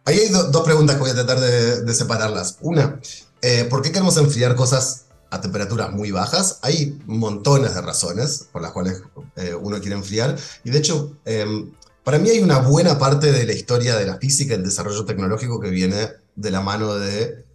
[0.04, 2.58] ahí hay dos preguntas que voy a tratar de, separarlas.
[2.60, 3.00] Una,
[3.42, 6.60] eh, ¿por qué queremos enfriar cosas a temperaturas muy bajas?
[6.62, 9.02] Hay montones de razones por las cuales
[9.38, 10.36] eh, uno quiere enfriar.
[10.66, 11.72] Y de hecho, em,
[12.04, 15.62] para mí hay una buena parte de la historia de la física el desarrollo tecnológico
[15.62, 17.46] que viene de la mano de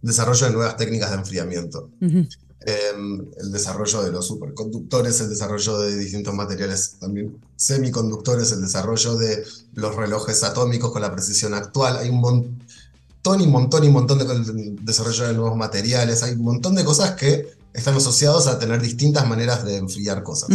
[0.00, 1.90] desarrollo de nuevas técnicas de enfriamiento.
[2.60, 9.16] Em, el desarrollo de los superconductores, el desarrollo de distintos materiales también semiconductores, el desarrollo
[9.16, 9.44] de
[9.74, 11.98] los relojes atómicos con la precisión actual.
[11.98, 16.22] Hay un montón y montón y montón de desarrollo de nuevos materiales.
[16.22, 20.50] Hay un montón de cosas que están asociados a tener distintas maneras de enfriar cosas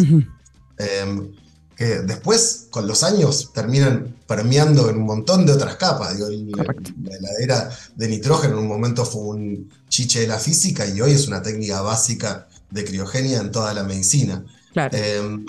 [1.76, 6.18] que después, con los años, terminan permeando en un montón de otras capas.
[6.20, 11.12] la, heladera de nitrógeno en un momento fue un chiche de la física y hoy
[11.12, 14.44] es una técnica básica de criogenia en toda la medicina.
[14.76, 15.46] Em,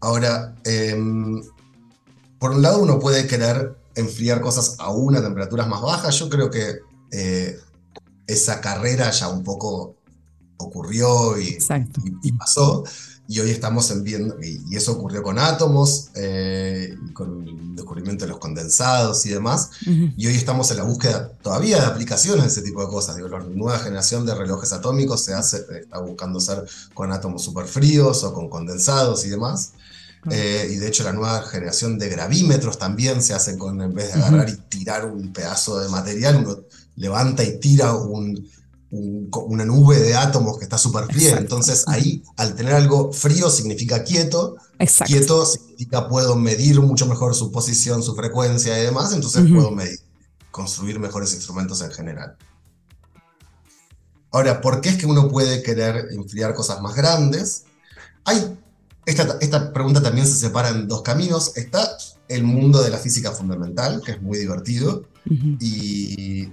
[0.00, 1.42] ahora, em,
[2.38, 6.18] por un lado uno puede querer enfriar cosas aún a temperaturas más bajas.
[6.18, 6.80] Yo creo que
[7.12, 7.58] eh,
[8.26, 9.96] esa carrera ya un poco
[10.58, 11.58] ocurrió y,
[12.22, 12.84] y pasó
[13.28, 18.30] y hoy estamos en viendo, y, eso ocurrió con átomos, eh, con el descubrimiento de
[18.30, 22.62] los condensados y demás, y hoy estamos en la búsqueda todavía de aplicaciones de ese
[22.62, 23.16] tipo de cosas.
[23.16, 27.66] Digo, la nueva generación de relojes atómicos se hace, está buscando ser con átomos súper
[27.66, 29.72] fríos o con condensados y demás.
[30.30, 34.12] Eh, y de hecho la nueva generación de gravímetros también se hacen con, en vez
[34.12, 36.58] de agarrar y tirar un pedazo de material, uno
[36.96, 38.48] levanta y tira un,
[38.90, 41.36] una nube de átomos que está súper fría.
[41.38, 44.56] Entonces ahí, al tener algo frío, significa quieto.
[45.06, 49.12] Quieto significa puedo medir mucho mejor su posición, su frecuencia y demás.
[49.12, 49.98] Entonces puedo medir,
[50.50, 52.36] construir mejores instrumentos en general.
[54.30, 57.64] Ahora, ¿por qué es que uno puede querer enfriar cosas más grandes?
[58.24, 58.58] Hay,
[59.06, 61.56] esta, esta pregunta también se separa en dos caminos.
[61.56, 61.96] Está
[62.28, 66.48] el mundo de la física fundamental, que es muy divertido, y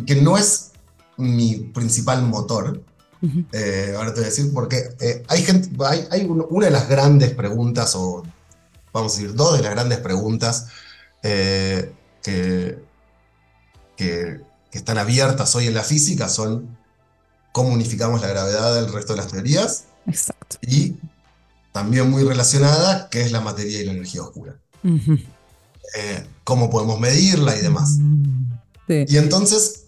[0.00, 0.70] y que no es
[1.16, 2.82] mi principal motor.
[3.52, 6.88] Eh, ahora te voy a decir, porque eh, hay, gente, hay, hay una de las
[6.88, 8.22] grandes preguntas, o
[8.94, 10.68] vamos a decir, dos de las grandes preguntas
[11.22, 12.78] eh, que,
[13.96, 14.40] que,
[14.72, 16.78] están abiertas hoy en la física son
[17.50, 19.84] cómo unificamos la gravedad del resto de las teorías.
[20.06, 20.56] Exacto.
[20.62, 20.96] Y
[21.72, 24.56] también muy relacionada, qué es la materia y la energía oscura.
[26.44, 27.98] cómo podemos medirla y demás.
[28.88, 29.79] Y entonces,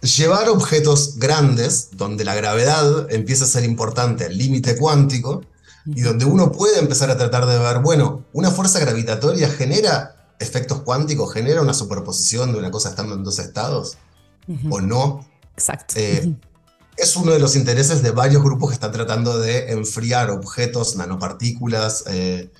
[0.00, 5.42] llevar objetos grandes, donde la gravedad empieza a ser importante, el límite cuántico,
[5.86, 10.82] y donde uno puede empezar a tratar de ver, bueno, una fuerza gravitatoria genera efectos
[10.82, 13.96] cuánticos, genera una superposición de una cosa estando en dos estados,
[14.70, 15.26] o no.
[15.56, 15.94] Exacto.
[15.96, 16.34] Eh,
[16.96, 22.04] es uno de los intereses de varios grupos que están tratando de enfriar objetos, nanopartículas,
[22.08, 22.50] eh,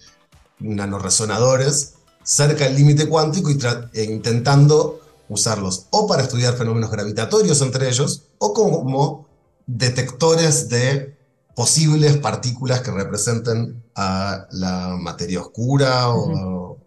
[0.61, 3.59] nanoresonadores, cerca del límite cuántico y
[3.93, 9.29] e intentando usarlos o para estudiar fenómenos gravitatorios entre ellos o como
[9.67, 11.17] detectores de
[11.55, 16.79] posibles partículas que representen a la materia oscura o,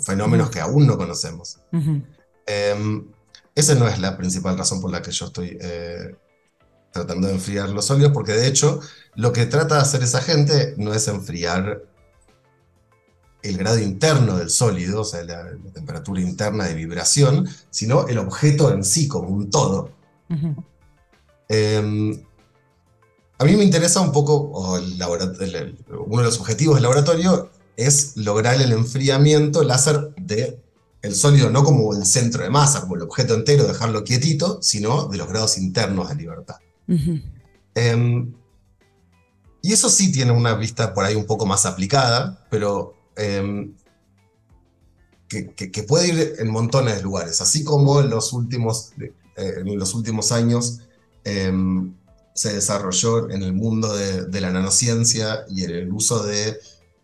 [0.00, 1.58] fenómenos que aún no conocemos.
[2.46, 3.06] Em,
[3.54, 6.14] esa no es la principal razón por la que yo estoy eh,
[6.92, 8.80] tratando de enfriar los sólidos, porque de hecho
[9.14, 11.82] lo que trata de hacer esa gente no es enfriar
[13.48, 18.72] el grado interno del sólido, o sea, la, temperatura interna de vibración, sino el objeto
[18.72, 19.90] en sí como un todo.
[21.48, 22.22] Em,
[23.38, 28.72] a mí me interesa un poco, uno de los objetivos del laboratorio es lograr el
[28.72, 30.60] enfriamiento láser de
[31.02, 35.06] el sólido, no como el centro de masa, como el objeto entero, dejarlo quietito, sino
[35.06, 36.56] de los grados internos de libertad.
[37.74, 38.32] Em,
[39.62, 43.74] y eso sí tiene una vista por ahí un poco más aplicada, pero Em,
[45.28, 49.94] que, puede ir en montones de lugares, así como en los últimos, eh, en los
[49.94, 50.80] últimos años
[51.24, 51.94] em,
[52.32, 56.58] se desarrolló en el mundo de, la nanociencia y en el uso de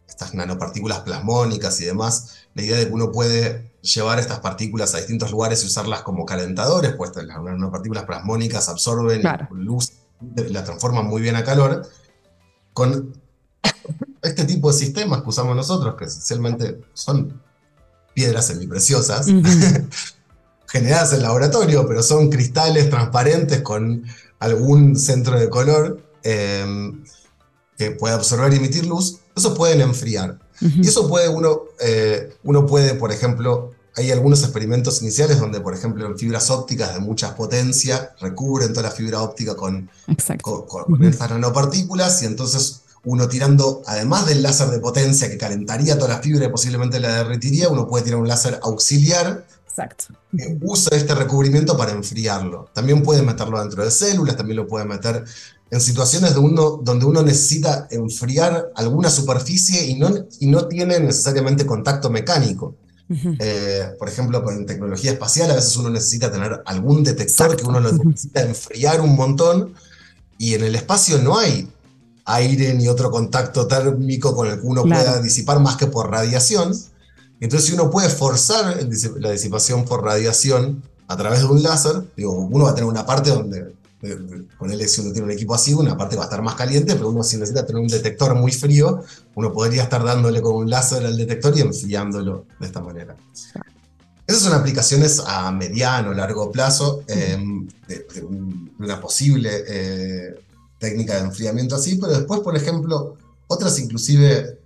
[0.07, 4.99] estas nanopartículas plasmónicas y demás, la idea de que uno puede llevar estas partículas a
[4.99, 9.93] distintos lugares y usarlas como calentadores, pues las nanopartículas plasmónicas absorben luz,
[10.37, 11.89] la transforman muy bien a calor,
[12.73, 13.15] con
[14.23, 17.41] este tipo de sistemas que usamos nosotros, que esencialmente son
[18.15, 19.27] piedras semipreciosas,
[20.67, 24.05] generadas en laboratorio, pero son cristales transparentes con
[24.39, 27.05] algún centro de color em,
[27.77, 30.39] que puede absorber y emitir luz, esos pueden enfriar.
[30.61, 35.75] Y eso puede uno, eh, uno puede, por ejemplo, hay algunos experimentos iniciales donde, por
[35.75, 39.91] ejemplo, en fibras ópticas de mucha potencia recubren toda la fibra óptica con,
[40.41, 46.17] con, estas nanopartículas y entonces uno tirando, además del láser de potencia que calentaría toda
[46.17, 50.15] la fibra y posiblemente la derretiría, uno puede tirar un láser auxiliar Exacto.
[50.37, 52.69] que usa este recubrimiento para enfriarlo.
[52.73, 55.25] También puede meterlo dentro de células, también lo puede meter
[55.71, 61.01] en situaciones de uno, donde uno necesita enfriar alguna superficie y no, y no tiene
[61.01, 62.77] necesariamente contacto mecánico.
[63.39, 67.81] Eh, por ejemplo, con tecnología espacial, a veces uno necesita tener algún detector que uno
[67.81, 69.75] lo necesita enfriar un montón,
[70.39, 71.72] y en el espacio no hay
[72.25, 76.73] aire ni otro contacto térmico con el que uno pueda disipar más que por radiación.
[77.41, 78.79] Entonces, si uno puede forzar
[79.19, 83.05] la disipación por radiación a través de un láser, digo, uno va a tener una
[83.05, 83.75] parte donde,
[84.57, 86.95] con él si uno tiene un equipo así, una parte va a estar más caliente,
[86.95, 89.03] pero uno si necesita tener un detector muy frío,
[89.35, 93.17] uno podría estar dándole con un láser al detector y enfriándolo de esta manera.
[94.27, 98.07] Esas son aplicaciones a mediano, largo plazo em, de,
[98.79, 100.35] una posible eh,
[100.83, 103.17] técnica de enfriamiento así, pero después, por ejemplo,
[103.47, 104.59] otras inclusive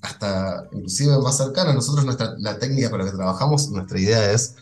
[0.00, 4.54] hasta inclusive más cercanas, nosotros nuestra, la técnica con la que trabajamos, nuestra idea es,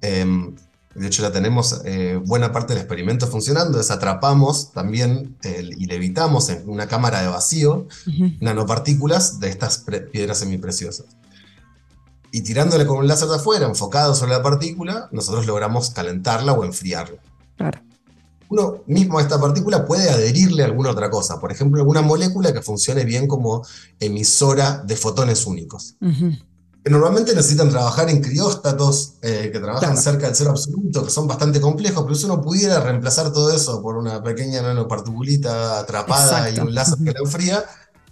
[0.00, 0.56] em,
[0.94, 6.48] de hecho la tenemos eh, buena parte del experimento funcionando, es atrapamos también y levitamos
[6.48, 7.86] en una cámara de vacío
[8.40, 11.04] nanopartículas de estas piedras semipreciosas
[12.32, 16.64] y tirándole con un láser de afuera, enfocado sobre la partícula, nosotros logramos calentarla o
[16.64, 17.20] enfriarla.
[17.56, 17.85] Claro.
[18.48, 22.52] Uno mismo a esta partícula puede adherirle a alguna otra cosa, por ejemplo, alguna molécula
[22.52, 23.66] que funcione bien como
[23.98, 25.96] emisora de fotones únicos.
[26.00, 31.26] que normalmente necesitan trabajar en crióstatos eh, que trabajan cerca del cero absoluto, que son
[31.26, 36.60] bastante complejos, pero si uno pudiera reemplazar todo eso por una pequeña nanoparticulita atrapada y
[36.60, 37.64] un láser que la enfría,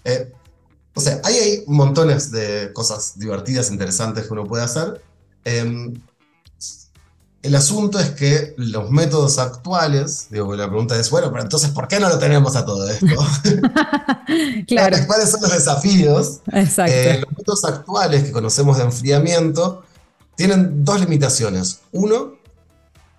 [0.03, 0.33] eh,
[0.93, 5.01] o sea, hay, hay montones de cosas divertidas, interesantes que uno puede hacer.
[5.45, 5.95] Em,
[7.45, 11.89] el asunto es que los métodos actuales, digo, la pregunta es, bueno, pero entonces, ¿por
[11.89, 13.07] qué no lo tenemos a todo esto?
[14.67, 14.97] claro.
[15.07, 16.41] ¿Cuáles son los desafíos?
[16.51, 16.95] Exacto.
[16.95, 19.85] Eh, los métodos actuales que conocemos de enfriamiento
[20.37, 21.81] tienen dos limitaciones.
[21.93, 22.33] Uno,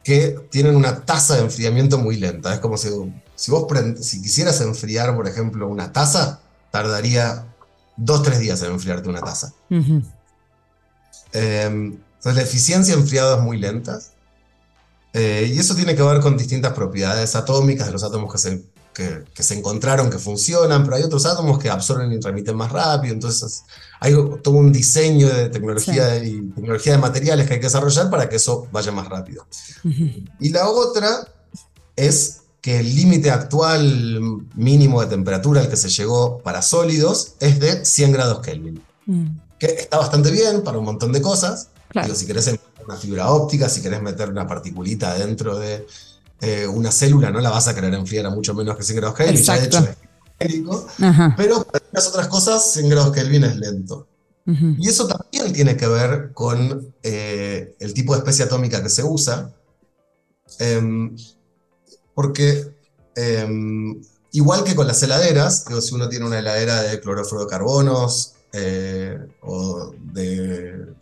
[0.04, 2.52] que tienen una tasa de enfriamiento muy lenta.
[2.52, 2.90] Es como si,
[3.36, 3.68] si vos
[4.02, 6.40] si quisieras enfriar, por ejemplo, una taza,
[6.72, 7.46] tardaría
[7.96, 9.54] dos, tres días en enfriarte una taza.
[9.70, 9.94] Em,
[11.32, 14.00] entonces la eficiencia enfriada es muy lenta.
[15.18, 18.66] Eh, y eso tiene que ver con distintas propiedades atómicas de los átomos que se,
[18.94, 23.14] que, se encontraron que funcionan, pero hay otros átomos que absorben y remiten más rápido.
[23.14, 23.64] Entonces
[24.02, 28.28] hay todo un diseño de tecnología y tecnología de materiales que hay que desarrollar para
[28.28, 29.48] que eso vaya más rápido.
[30.42, 31.26] Y la otra
[31.96, 34.20] es que el límite actual
[34.54, 38.84] mínimo de temperatura al que se llegó para sólidos es de 100 grados Kelvin.
[39.06, 39.28] Mm.
[39.60, 41.70] Que está bastante bien para un montón de cosas.
[41.88, 42.14] Claro.
[42.14, 42.50] si querés
[42.86, 45.86] una fibra óptica, si querés meter una particulita dentro de
[46.42, 49.18] eh, una célula, no la vas a querer enfriar a mucho menos que 100 grados
[49.18, 49.44] Kelvin.
[49.44, 49.98] Ya de hecho es
[50.40, 50.88] genérico.
[51.38, 54.08] Pero para las otras cosas, 100 grados Kelvin es lento.
[54.48, 59.04] Y eso también tiene que ver con eh, el tipo de especie atómica que se
[59.04, 59.52] usa.
[60.60, 61.16] Em,
[62.14, 62.72] porque
[63.16, 64.00] em,
[64.34, 70.94] igual que con las heladeras, si uno tiene una heladera de clorofluorocarbonos eh, o de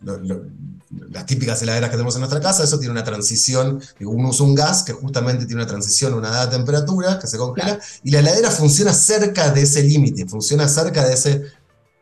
[1.10, 4.56] las típicas heladeras que tenemos en nuestra casa, eso tiene una transición, uno usa un
[4.56, 8.52] gas que justamente tiene una transición, una dada temperatura que se congela, y la heladera
[8.52, 11.44] funciona cerca de ese límite, funciona cerca de ese,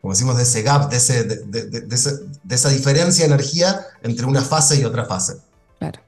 [0.00, 4.80] como decimos, de ese gap, de, ese, de esa diferencia de energía entre una fase
[4.80, 5.36] y otra fase.
[5.78, 6.00] Claro.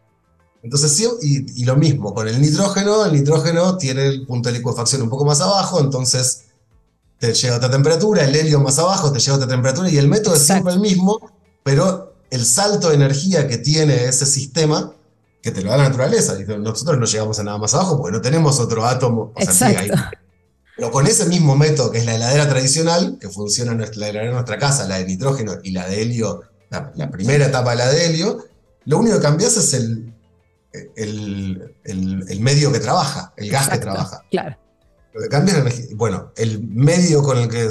[0.64, 5.02] Entonces, sí, y, lo mismo, con el nitrógeno, el nitrógeno tiene el punto de licuefacción
[5.02, 6.44] un poco más abajo, entonces
[7.18, 9.98] te llega a otra temperatura, el helio más abajo te llega a otra temperatura, y
[9.98, 11.20] el método es siempre el mismo,
[11.62, 14.92] pero el salto de energía que tiene ese sistema,
[15.40, 18.20] que te lo da la naturaleza, nosotros no llegamos a nada más abajo porque no
[18.20, 19.32] tenemos otro átomo.
[19.36, 19.94] Exacto.
[20.76, 24.08] pero con ese mismo método, que es la heladera tradicional, que funciona en nuestra, la
[24.08, 27.70] heladera de nuestra casa, la de nitrógeno y la de helio, la, la primera etapa
[27.70, 28.44] de la de helio,
[28.86, 30.12] lo único que cambias es el,
[31.84, 34.22] el, medio que trabaja, el gas que trabaja.
[34.28, 34.56] Claro.
[35.94, 37.70] bueno, el medio con el que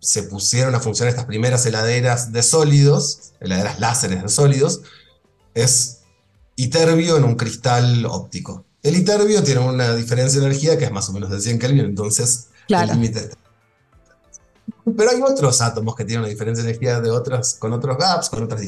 [0.00, 4.82] se pusieron a funcionar estas primeras heladeras de sólidos, heladeras láseres de sólidos,
[5.54, 6.00] es
[6.56, 8.64] iterbio en un cristal óptico.
[8.82, 11.84] El iterbio tiene una diferencia de energía que es más o menos de 100 Kelvin,
[11.84, 13.30] entonces el límite
[14.96, 18.30] Pero hay otros átomos que tienen una diferencia de energía de otros, con otros gaps,
[18.30, 18.62] con, otras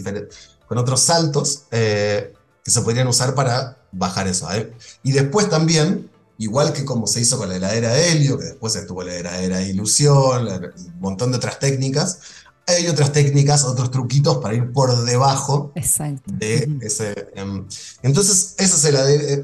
[0.67, 1.65] con otros saltos.
[1.71, 4.51] Eh, que se podrían usar para bajar eso.
[4.53, 4.73] ¿eh?
[5.03, 6.10] Y después también,
[6.41, 9.59] igual que como se hizo con la heladera de helio, que después estuvo la heladera
[9.59, 12.19] de ilusión, un montón de otras técnicas,
[12.67, 15.73] hay otras técnicas, otros truquitos para ir por debajo
[16.27, 17.31] de ese...
[17.35, 17.67] Em,
[18.03, 18.83] entonces, esos,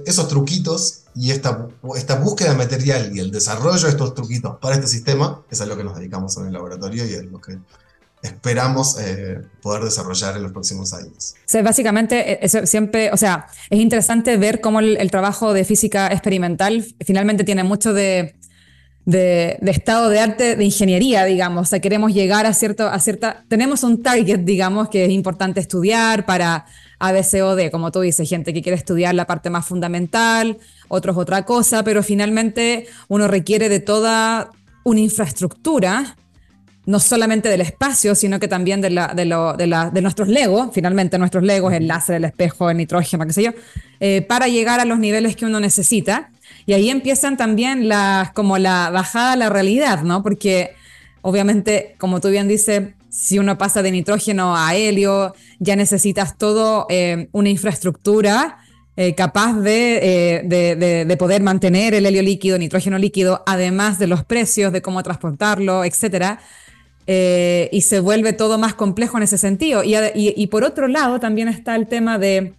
[0.06, 4.76] esos truquitos y esta, esta búsqueda de material y el desarrollo de estos truquitos para
[4.76, 7.58] este sistema es a lo que nos dedicamos en el laboratorio y es lo que
[8.26, 11.34] esperamos eh, poder desarrollar en los próximos años.
[11.52, 16.08] O básicamente, eh, eso siempre, o sea, es interesante ver cómo el, trabajo de física
[16.08, 18.34] experimental finalmente tiene mucho de,
[19.04, 21.62] de, estado de arte de ingeniería, digamos.
[21.62, 23.44] O sea, queremos llegar a, cierto, a cierta...
[23.48, 26.66] Tenemos un target, digamos, que es importante estudiar para
[26.98, 30.58] ABCOD, como tú dices, gente que quiere estudiar la parte más fundamental,
[30.88, 34.50] otros otra cosa, pero finalmente uno requiere de toda
[34.84, 36.16] una infraestructura
[36.86, 40.28] no solamente del espacio, sino que también de, la, de, lo, de, la, de nuestros
[40.28, 43.50] legos, finalmente nuestros legos, el láser, el espejo, el nitrógeno, qué sé yo,
[43.98, 46.30] eh, para llegar a los niveles que uno necesita.
[46.64, 50.22] Y ahí empiezan también las, como la bajada a la realidad, ¿no?
[50.22, 50.74] Porque
[51.22, 56.86] obviamente, como tú bien dices, si uno pasa de nitrógeno a helio, ya necesitas todo
[56.88, 58.58] eh, una infraestructura
[58.96, 64.24] eh, capaz de, de, de, poder mantener el helio líquido, nitrógeno líquido, además de los
[64.24, 66.40] precios, de cómo transportarlo, etcétera.
[67.06, 69.84] Y se vuelve todo más complejo en ese sentido.
[69.84, 72.54] Y, y, y, por otro lado, también está el tema de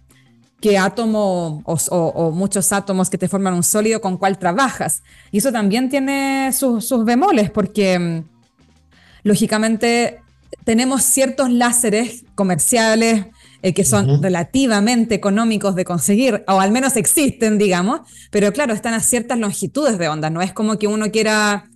[0.60, 5.02] qué átomo o, muchos átomos que te forman un sólido con cuál trabajas.
[5.30, 8.24] Y eso también tiene sus, bemoles, porque mm,
[9.22, 10.20] lógicamente
[10.64, 13.26] tenemos ciertos láseres comerciales
[13.62, 18.94] eh, que son relativamente económicos de conseguir, o al menos existen, digamos, pero claro, están
[18.94, 20.30] a ciertas longitudes de onda.
[20.30, 21.68] No es como que uno quiera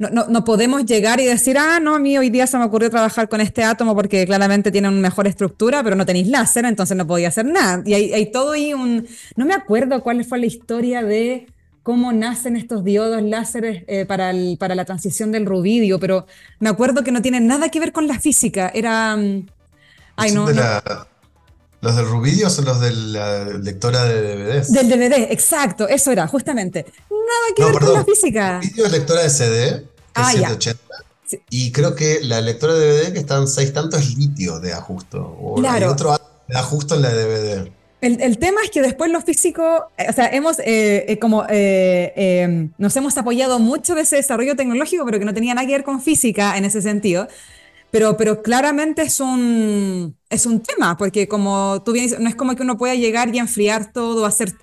[0.00, 2.88] no, no, podemos llegar y decir, ah, no, a mí hoy día se me ocurrió
[2.88, 6.96] trabajar con este átomo porque claramente tiene una mejor estructura, pero no tenéis láser, entonces
[6.96, 7.82] no podía hacer nada.
[7.84, 9.06] Y hay, todo ahí un...
[9.36, 11.48] No me acuerdo cuál fue la historia de
[11.82, 16.26] cómo nacen estos diodos láseres eh, para, para la transición del rubidio, pero
[16.60, 18.70] me acuerdo que no tiene nada que ver con la física.
[18.74, 19.14] Era...
[19.18, 19.48] Mm,
[20.16, 20.46] ay, no,
[21.80, 24.70] ¿Los del rubidio son los de la lectora de DVDs?
[24.70, 26.84] Del DVD, exacto, eso era, justamente.
[27.10, 28.60] Nada que ver con la física.
[28.60, 30.80] Rubidio es lectora de CD, que es 180.
[30.92, 31.04] Ah,
[31.48, 35.36] y creo que la lectora de DVD que están seis tantos es litio de ajusto.
[35.40, 35.76] O claro.
[35.76, 37.70] hay otro de ajusto en la DVD.
[38.00, 41.44] El, el, tema es que después los físicos, eh, o sea, hemos eh, eh, como
[42.78, 45.84] nos hemos apoyado mucho de ese desarrollo tecnológico, pero que no tenía nada que ver
[45.84, 47.28] con física en ese sentido.
[47.90, 52.36] Pero, pero claramente es un, es un tema, porque como tú bien dices, no es
[52.36, 54.54] como que uno pueda llegar y enfriar todo, hacer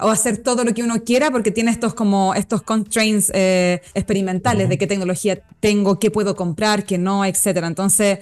[0.00, 4.68] o hacer todo lo que uno quiera porque tiene estos como estos constraints eh, experimentales
[4.68, 7.66] de qué tecnología tengo, qué puedo comprar, qué no, etcétera.
[7.66, 8.20] Entonces,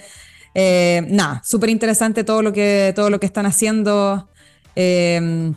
[0.55, 4.27] eh, nada, súper interesante todo lo que todo lo que están haciendo
[4.75, 5.51] eh,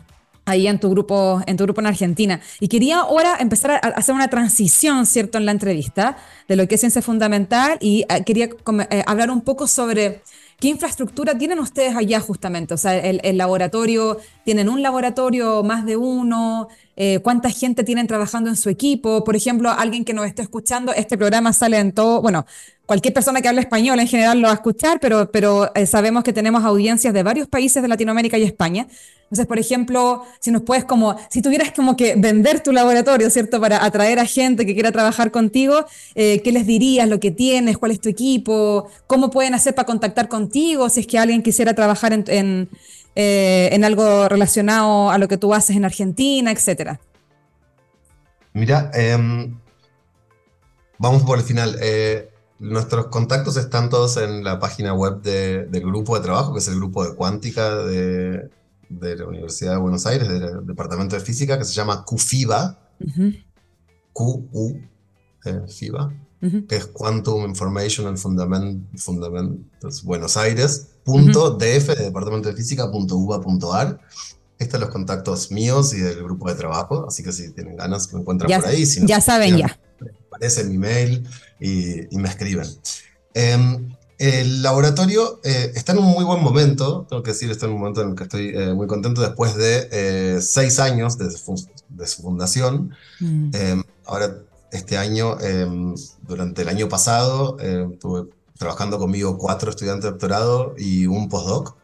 [0.51, 2.41] ahí en tu grupo en tu grupo en Argentina.
[2.59, 6.75] Y quería ahora empezar a hacer una transición, cierto, en la entrevista de lo que
[6.75, 8.49] es ciencia fundamental y quería
[9.05, 10.21] hablar un poco sobre
[10.61, 12.75] ¿Qué infraestructura tienen ustedes allá justamente?
[12.75, 16.67] O sea, el, laboratorio, ¿tienen un laboratorio, más de uno?
[16.95, 19.23] Eh, ¿Cuánta gente tienen trabajando en su equipo?
[19.23, 22.45] Por ejemplo, alguien que nos esté escuchando, este programa sale en todo, bueno,
[22.91, 26.25] cualquier persona que hable español en general lo va a escuchar, pero, pero eh, sabemos
[26.25, 28.85] que tenemos audiencias de varios países de Latinoamérica y España.
[29.23, 33.61] Entonces, por ejemplo, si nos puedes como, si tuvieras como que vender tu laboratorio, ¿cierto?
[33.61, 35.85] Para atraer a gente que quiera trabajar contigo,
[36.15, 37.07] eh, ¿qué les dirías?
[37.07, 37.77] ¿Lo que tienes?
[37.77, 38.89] ¿Cuál es tu equipo?
[39.07, 42.69] ¿Cómo pueden hacer para contactar contigo si es que alguien quisiera trabajar en, en,
[43.15, 46.99] eh, en algo relacionado a lo que tú haces en Argentina, etcétera?
[48.51, 49.57] Mira, em,
[50.97, 51.77] vamos por el final.
[51.81, 52.30] Eh,
[52.61, 56.75] nuestros contactos están todos en la página web del grupo de trabajo, que es el
[56.75, 58.49] grupo de cuántica de,
[58.87, 62.77] de la Universidad de Buenos Aires, del Departamento de Física, que se llama QFIBA,
[64.13, 64.79] Q-U,
[65.45, 66.13] eh, FIBA,
[66.69, 73.17] que es Quantum Information and Fundamentals Buenos Aires, punto DF de Departamento de Física, punto
[73.17, 73.41] UBA,
[74.59, 78.13] Estos son los contactos míos y del grupo de trabajo, así que si tienen ganas
[78.13, 78.85] me encuentran por ahí.
[79.07, 79.79] ya saben, ya.
[80.41, 81.27] Aparece mi mail
[81.59, 82.67] y, y me escriben.
[83.33, 83.57] Eh,
[84.21, 87.79] el laboratorio eh, está en un muy buen momento, tengo que decir, está en un
[87.79, 92.21] momento en el que estoy eh, muy contento después de eh, seis años de su,
[92.21, 92.91] fundación.
[93.19, 93.49] Mm.
[93.55, 94.37] Em, ahora,
[94.71, 98.29] este año, em, durante el año pasado, estuve
[98.59, 101.75] trabajando conmigo cuatro estudiantes de doctorado y un postdoc.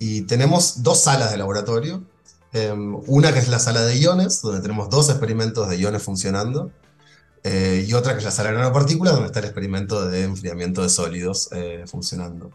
[0.00, 2.02] y tenemos dos salas de laboratorio.
[3.06, 6.72] una que es la sala de iones, donde tenemos dos experimentos de iones funcionando.
[7.46, 11.50] Eh, y otra que sala de nanopartículas, donde está el experimento de enfriamiento de sólidos
[11.52, 12.50] eh, funcionando.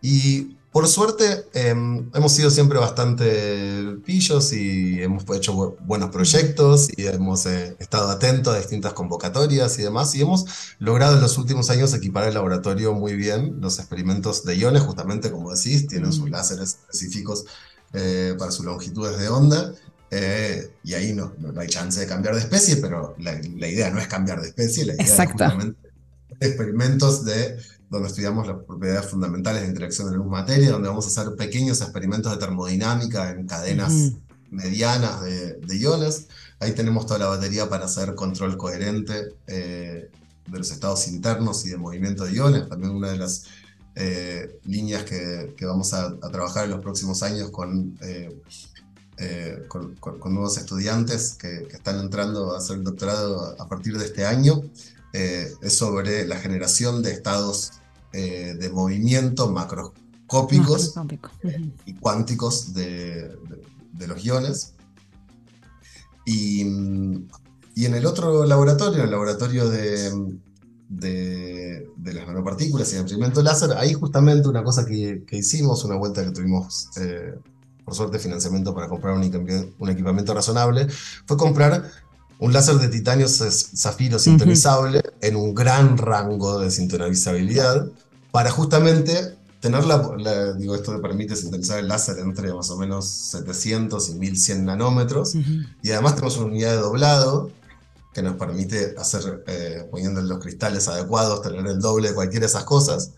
[0.00, 7.08] Y por suerte em, hemos sido siempre bastante pillos y hemos hecho buenos proyectos y
[7.08, 10.14] hemos eh, estado atentos a distintas convocatorias y demás.
[10.14, 10.44] Y hemos
[10.78, 13.58] logrado en los últimos años equipar el laboratorio muy bien.
[13.60, 17.44] Los experimentos de iones, justamente como decís, tienen sus láseres específicos
[18.38, 19.72] para sus longitudes de onda.
[20.10, 23.90] Eh, y ahí no, no, hay chance de cambiar de especie, pero la, la idea
[23.90, 25.88] no es cambiar de especie, la idea es justamente
[26.40, 27.58] experimentos de
[27.90, 32.30] donde estudiamos las propiedades fundamentales de interacción de luz-materia, donde vamos a hacer pequeños experimentos
[32.32, 34.12] de termodinámica en cadenas
[34.50, 36.28] medianas de, iones.
[36.60, 40.10] Ahí tenemos toda la batería para hacer control coherente de
[40.46, 42.68] los estados internos y de movimiento de iones.
[42.68, 43.44] También una de las
[44.64, 47.98] líneas que, vamos a, trabajar en los próximos años con,
[49.68, 49.96] con,
[50.32, 54.62] nuevos estudiantes que, que, están entrando a hacer el doctorado a partir de este año.
[55.12, 57.72] es sobre la generación de estados
[58.12, 59.92] de movimiento macro
[60.28, 60.94] cópicos
[61.86, 63.36] y cuánticos de,
[64.06, 64.74] los iones.
[66.24, 70.38] Y, en el otro laboratorio, en el laboratorio de,
[70.88, 76.24] de, las nanopartículas y el experimento láser, ahí justamente una cosa que, hicimos, una vuelta
[76.24, 77.34] que tuvimos, eh,
[77.88, 80.86] por suerte, financiamiento para comprar un, un, equipamiento razonable,
[81.24, 81.90] fue comprar
[82.38, 87.86] un láser de titanio zafiro sintonizable en un gran rango de sintonizabilidad
[88.30, 93.08] para justamente tener la, digo, esto te permite sintetizar el láser entre más o menos
[93.08, 95.34] 700 y 1100 nanómetros.
[95.82, 97.50] Y además tenemos una unidad de doblado
[98.12, 102.50] que nos permite hacer, eh, poniendo los cristales adecuados, tener el doble de cualquiera de
[102.50, 103.12] esas cosas.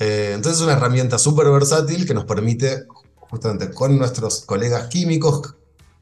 [0.00, 2.86] Eh, entonces es una herramienta súper versátil que nos permite,
[3.30, 5.54] justamente con nuestros colegas químicos,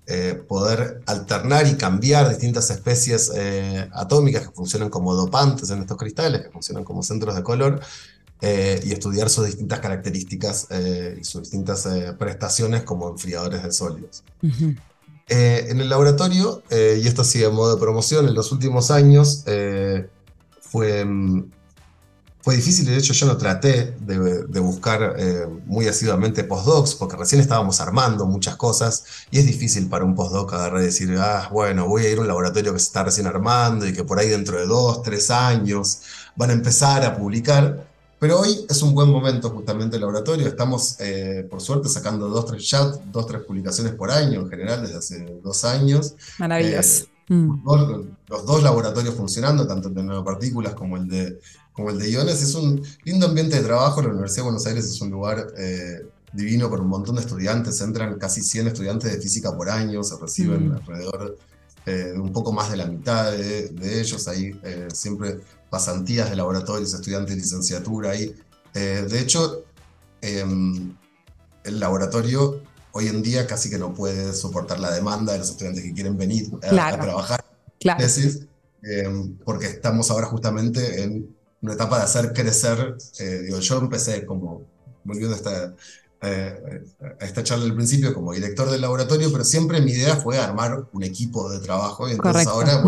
[0.06, 3.32] eh, poder alternar y cambiar distintas especies
[3.92, 7.80] atómicas que funcionan como dopantes en estos cristales, que funcionan como centros de color,
[8.42, 13.72] eh, y estudiar sus distintas características eh, y sus distintas eh, prestaciones como enfriadores de
[13.72, 14.24] sólidos.
[15.28, 19.42] en el laboratorio, y esto sigue en modo de promoción, en los últimos años
[20.60, 21.50] fue, mm,
[22.46, 25.16] fue difícil, de hecho yo no traté de, de buscar
[25.66, 30.52] muy asiduamente postdocs, porque recién estábamos armando muchas cosas, y es difícil para un postdoc
[30.52, 33.26] agarrar y decir, ah, bueno, voy a ir a un laboratorio que se está recién
[33.26, 36.02] armando y que por ahí dentro de dos, tres años
[36.36, 37.84] van a empezar a publicar.
[38.20, 40.46] Pero hoy es un buen momento justamente el laboratorio.
[40.46, 44.82] Estamos, eh, por suerte, sacando dos, tres chats, dos, tres publicaciones por año en general
[44.82, 46.14] desde hace dos años.
[46.38, 47.06] Maravilloso.
[47.28, 47.62] Eh, mm.
[47.64, 51.40] los, dos laboratorios funcionando, tanto el de nanopartículas como el de,
[51.76, 52.42] como el de iones.
[52.42, 54.02] Es un lindo ambiente de trabajo.
[54.02, 57.80] La Universidad de Buenos Aires es un lugar eh, divino con un montón de estudiantes.
[57.80, 60.02] Entran casi 100 estudiantes de física por año.
[60.02, 60.72] Se reciben mm.
[60.72, 61.38] alrededor
[61.84, 64.26] de un poco más de la mitad de, de ellos.
[64.26, 64.58] Ahí
[64.92, 65.38] siempre
[65.70, 68.34] pasantías de laboratorios, estudiantes de licenciatura ahí.
[68.74, 69.64] Eh, de hecho,
[70.20, 70.94] em,
[71.64, 72.62] el laboratorio
[72.92, 76.16] hoy en día casi que no puede soportar la demanda de los estudiantes que quieren
[76.16, 77.44] venir a, trabajar
[77.78, 78.00] claro.
[78.00, 78.46] tesis,
[78.82, 82.96] em, porque estamos ahora justamente en una etapa de hacer crecer.
[83.18, 84.62] Eh, digo, yo empecé como,
[85.04, 85.74] volviendo a esta,
[86.22, 86.84] eh,
[87.20, 90.86] a esta charla al principio, como director del laboratorio, pero siempre mi idea fue armar
[90.92, 92.08] un equipo de trabajo.
[92.08, 92.82] Y entonces ahora,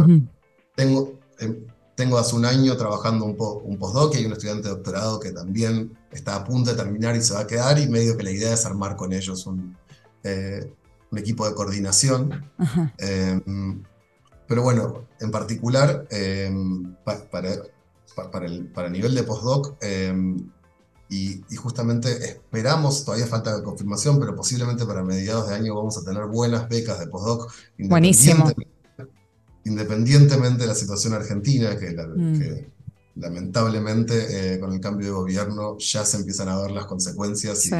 [0.74, 1.66] tengo em,
[1.98, 5.32] tengo hace un año trabajando un, un postdoc y hay un estudiante de doctorado que
[5.32, 8.30] también está a punto de terminar y se va a quedar y medio que la
[8.30, 9.76] idea es armar con ellos un,
[10.22, 10.72] eh,
[11.10, 12.48] un equipo de coordinación.
[12.98, 13.82] Em,
[14.46, 17.50] pero bueno, en particular, em, para,
[18.30, 20.50] para, el, para, el, nivel de postdoc, em,
[21.10, 26.04] y, y, justamente esperamos, todavía falta confirmación, pero posiblemente para mediados de año vamos a
[26.04, 27.50] tener buenas becas de postdoc.
[27.78, 28.52] Buenísimo
[29.68, 33.20] independientemente de la situación argentina, que, mm.
[33.20, 37.74] lamentablemente eh, con el cambio de gobierno ya se empiezan a ver las consecuencias y,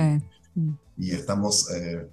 [0.60, 0.78] mm.
[0.96, 2.08] estamos, eh,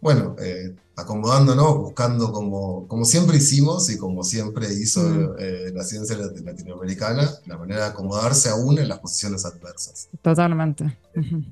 [0.00, 5.36] bueno, eh, acomodándonos, buscando como, como siempre hicimos y como siempre hizo mm.
[5.74, 10.08] la ciencia latinoamericana, la manera de acomodarse aún en las posiciones adversas.
[10.22, 10.98] Totalmente.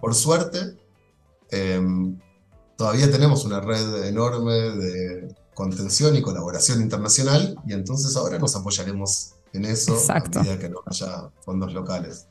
[0.00, 0.76] Por suerte,
[1.50, 2.18] em,
[2.76, 9.32] todavía tenemos una red enorme de contención y colaboración internacional, y entonces ahora nos apoyaremos
[9.52, 12.26] en eso a medida que no haya fondos locales.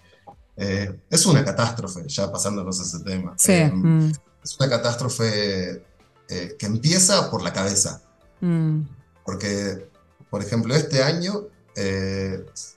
[0.56, 3.36] Eh, es una catástrofe, ya pasándonos ese tema.
[3.48, 4.12] Eh, mm.
[4.44, 5.84] Es una catástrofe
[6.30, 8.02] eh, que empieza por la cabeza.
[8.42, 8.82] Mm.
[9.26, 9.90] Porque,
[10.30, 11.48] por ejemplo, este año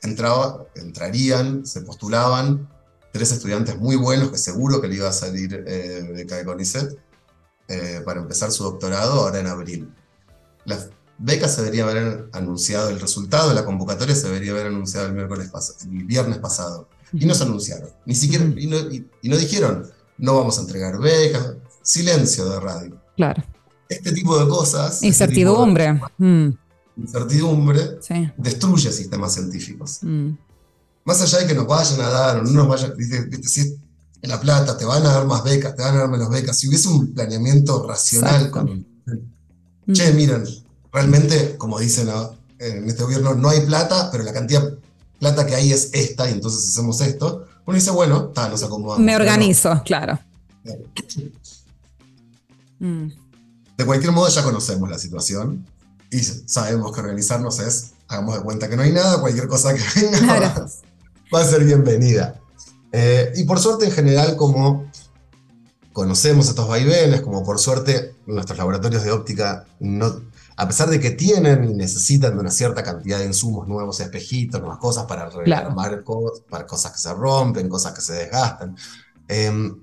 [0.02, 2.68] entraba, entrarían, se postulaban
[3.12, 6.98] tres estudiantes muy buenos que seguro que le iba a salir de CONICET
[8.04, 9.94] para empezar su doctorado ahora en abril.
[10.64, 10.88] Las
[11.18, 15.12] becas se debería haber anunciado, el resultado de la convocatoria se debería haber anunciado el,
[15.12, 15.50] miércoles
[15.82, 16.88] el viernes pasado.
[17.12, 17.90] Y no se anunciaron.
[18.06, 21.54] Ni siquiera, y no, dijeron, no vamos a entregar becas.
[21.82, 23.00] Silencio de radio.
[23.18, 23.42] Claro.
[23.88, 24.94] Este tipo de cosas.
[24.94, 26.00] Este incertidumbre.
[26.18, 26.50] Mm.
[26.98, 27.98] Incertidumbre
[28.36, 29.98] destruye sistemas científicos.
[30.02, 30.30] Mm.
[31.04, 33.76] Más allá de que nos vayan a dar o no nos vayan, dice, si
[34.22, 36.56] en La Plata te van a dar más becas, te van a dar menos becas.
[36.56, 38.86] Si hubiese un planeamiento racional con
[39.92, 40.44] che, miren,
[40.92, 42.08] realmente, como dicen
[42.60, 44.78] en este gobierno, no hay plata, pero la cantidad de
[45.18, 47.46] plata que hay es esta, y entonces hacemos esto.
[47.66, 49.04] Uno dice, bueno, está, nos acomodamos.
[49.04, 50.20] Me organizo, claro.
[52.80, 53.08] Mm.
[53.76, 55.66] de cualquier modo ya conocemos la situación
[56.10, 59.82] y sabemos que organizarnos es, hagamos de cuenta que no hay nada, cualquier cosa que
[60.00, 60.68] venga
[61.34, 62.40] va, a ser bienvenida.
[62.92, 64.90] Eh, y por suerte en general como
[65.92, 70.22] conocemos estos vaivenes, como por suerte nuestros laboratorios de óptica no,
[70.56, 74.60] a pesar de que tienen y necesitan de una cierta cantidad de insumos nuevos, espejitos,
[74.60, 76.02] nuevas cosas para reclamar
[76.50, 78.76] para cosas que se rompen, cosas que se desgastan.
[79.28, 79.78] Em,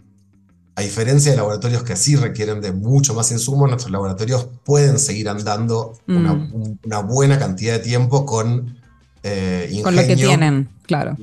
[0.75, 5.29] a diferencia de laboratorios que sí requieren de mucho más insumos, nuestros laboratorios pueden seguir
[5.29, 7.07] andando una, mm.
[7.07, 8.77] buena cantidad de tiempo con
[9.23, 11.17] eh, Con lo que tienen, claro.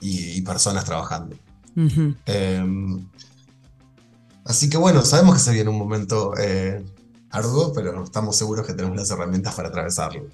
[0.00, 1.36] Y, personas trabajando.
[2.24, 3.06] Em,
[4.44, 6.84] así que bueno, sabemos que se viene un momento eh,
[7.30, 10.26] arduo, pero estamos seguros que tenemos las herramientas para atravesarlo.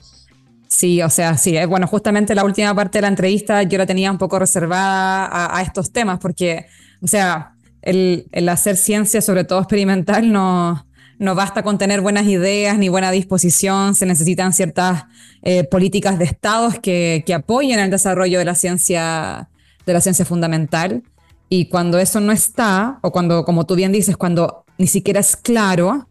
[0.68, 1.56] Sí, o sea, sí.
[1.56, 5.56] Eh, bueno, justamente la última parte de la entrevista yo la tenía un poco reservada
[5.56, 6.66] a, estos temas, porque,
[7.02, 7.51] o sea,
[7.82, 10.86] el, hacer ciencia, sobre todo experimental, no,
[11.18, 15.04] no basta con tener buenas ideas ni buena disposición, se necesitan ciertas
[15.42, 19.48] eh, políticas de estados que, que, apoyen el desarrollo de la ciencia,
[19.84, 21.02] de la ciencia fundamental.
[21.48, 25.36] Y cuando eso no está, o cuando, como tú bien dices, cuando ni siquiera es
[25.36, 26.08] claro,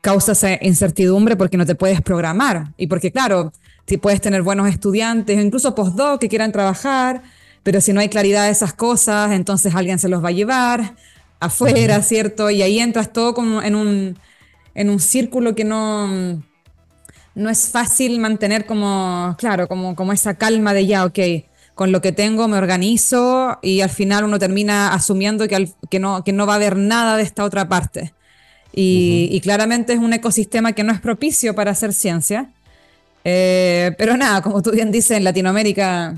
[0.00, 2.72] causa esa incertidumbre porque no te puedes programar.
[2.76, 3.52] Y porque, claro,
[3.86, 7.22] si puedes tener buenos estudiantes, incluso postdoc que quieran trabajar,
[7.62, 10.94] pero si no hay claridad de esas cosas, entonces alguien se los va a llevar
[11.40, 12.50] afuera, ¿cierto?
[12.50, 14.18] Y ahí entras todo como en un,
[14.74, 16.42] en un círculo que no,
[17.34, 21.18] no es fácil mantener como, claro, como, como esa calma de ya, ok,
[21.74, 26.24] con lo que tengo me organizo y al final uno termina asumiendo que, que, no,
[26.24, 28.12] que no va a haber nada de esta otra parte.
[28.80, 32.50] Y, claramente es un ecosistema que no es propicio para hacer ciencia.
[33.24, 36.16] Eh, pero nada, como tú bien dices, en Latinoamérica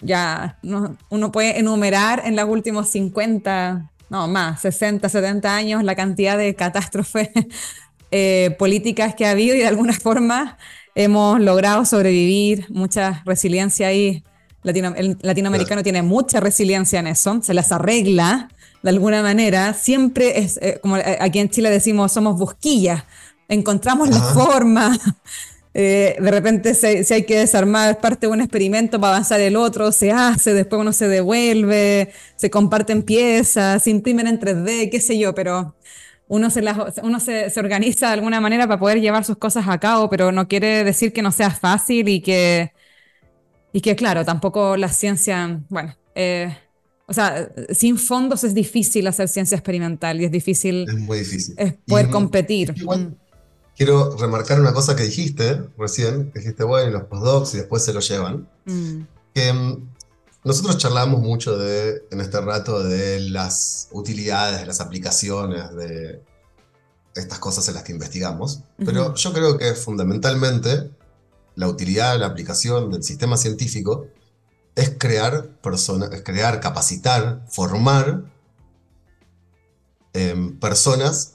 [0.00, 6.36] ya uno puede enumerar en los últimos 50, no más, 60, 70 años la cantidad
[6.36, 7.30] de catástrofes
[8.10, 10.58] eh, políticas que ha habido y de alguna forma
[10.94, 14.22] hemos logrado sobrevivir, mucha resiliencia ahí.
[14.64, 18.50] el latinoamericano tiene mucha resiliencia en eso, se las arregla
[18.82, 23.04] de alguna manera, siempre es, eh, como eh, aquí en Chile decimos, somos busquillas,
[23.48, 24.98] encontramos la forma.
[25.74, 29.90] Eh, de repente si hay que desarmar parte de un experimento para avanzar el otro,
[29.90, 35.18] se hace, después uno se devuelve, se comparten piezas, se imprimen en 3D, qué sé
[35.18, 35.74] yo, pero
[36.28, 36.62] uno, se,
[37.02, 40.30] uno se, se, organiza de alguna manera para poder llevar sus cosas a cabo, pero
[40.30, 42.72] no quiere decir que no sea fácil y que,
[43.72, 46.54] y que claro, tampoco la ciencia, bueno, eh,
[47.06, 51.54] o sea, sin fondos es difícil hacer ciencia experimental y es difícil, es muy difícil.
[51.86, 52.74] poder competir.
[53.76, 57.92] Quiero remarcar una cosa que dijiste recién, que dijiste, bueno, los postdocs y después se
[57.92, 58.48] lo llevan.
[58.64, 59.02] Mm.
[59.34, 59.92] Que mm,
[60.44, 66.22] nosotros charlamos mucho de, en este rato de las utilidades, de las aplicaciones, de
[67.14, 70.90] estas cosas en las que investigamos, pero yo creo que fundamentalmente
[71.54, 74.06] la utilidad, la aplicación del sistema científico
[74.74, 78.24] es crear personas, es crear, capacitar, formar
[80.14, 81.34] em, personas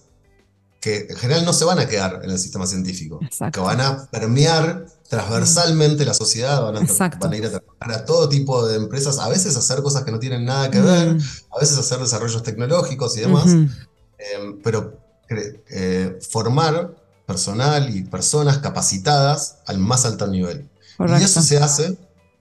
[0.79, 3.19] que en general no se van a quedar en el sistema científico,
[3.51, 8.65] que van a permear transversalmente la sociedad, van a, ir a trabajar a todo tipo
[8.67, 11.19] de empresas, a veces hacer cosas que no tienen nada que ver, mm.
[11.55, 14.99] a veces hacer desarrollos tecnológicos y demás, em, pero
[15.29, 20.69] eh, formar personal y personas capacitadas al más alto nivel.
[20.99, 21.97] Y eso se hace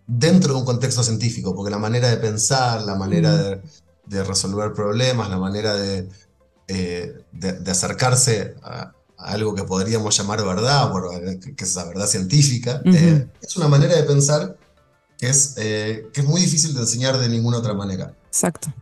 [0.07, 5.28] dentro de un contexto científico, porque la manera de pensar, la manera de, resolver problemas,
[5.28, 6.09] la manera de,
[6.69, 10.93] eh, de, acercarse a, algo que podríamos llamar verdad,
[11.57, 14.57] que es la verdad científica, eh, es una manera de pensar
[15.19, 18.14] que es, eh, que es muy difícil de enseñar de ninguna otra manera.
[18.27, 18.73] Exacto.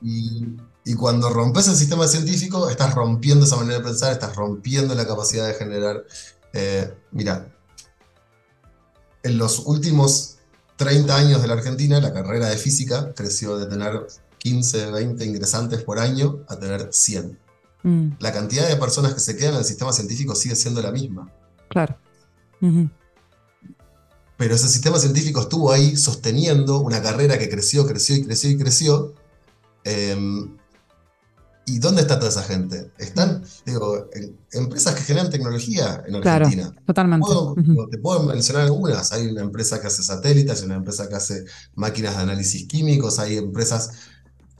[0.00, 4.94] y, y cuando rompes el sistema científico, estás rompiendo esa manera de pensar, estás rompiendo
[4.94, 6.04] la capacidad de generar...
[7.10, 7.48] mira,
[9.22, 10.36] en los últimos
[10.76, 14.06] 30 años de la Argentina, la carrera de física creció de tener
[14.42, 17.38] 15, 20 ingresantes por año a tener 100.
[17.84, 18.08] Mm.
[18.18, 21.32] La cantidad de personas que se quedan en el sistema científico sigue siendo la misma.
[21.68, 21.96] Claro.
[24.36, 28.58] Pero ese sistema científico estuvo ahí sosteniendo una carrera que creció, creció y creció y
[28.58, 29.14] creció.
[29.84, 30.56] Em,
[31.64, 32.90] ¿Y dónde está toda esa gente?
[32.98, 36.70] Están, digo, en empresas que generan tecnología en Argentina.
[36.70, 37.28] Claro, totalmente.
[37.92, 39.12] Te puedo mencionar algunas.
[39.12, 41.44] Hay una empresa que hace satélites, hay una empresa que hace
[41.76, 43.92] máquinas de análisis químicos, hay empresas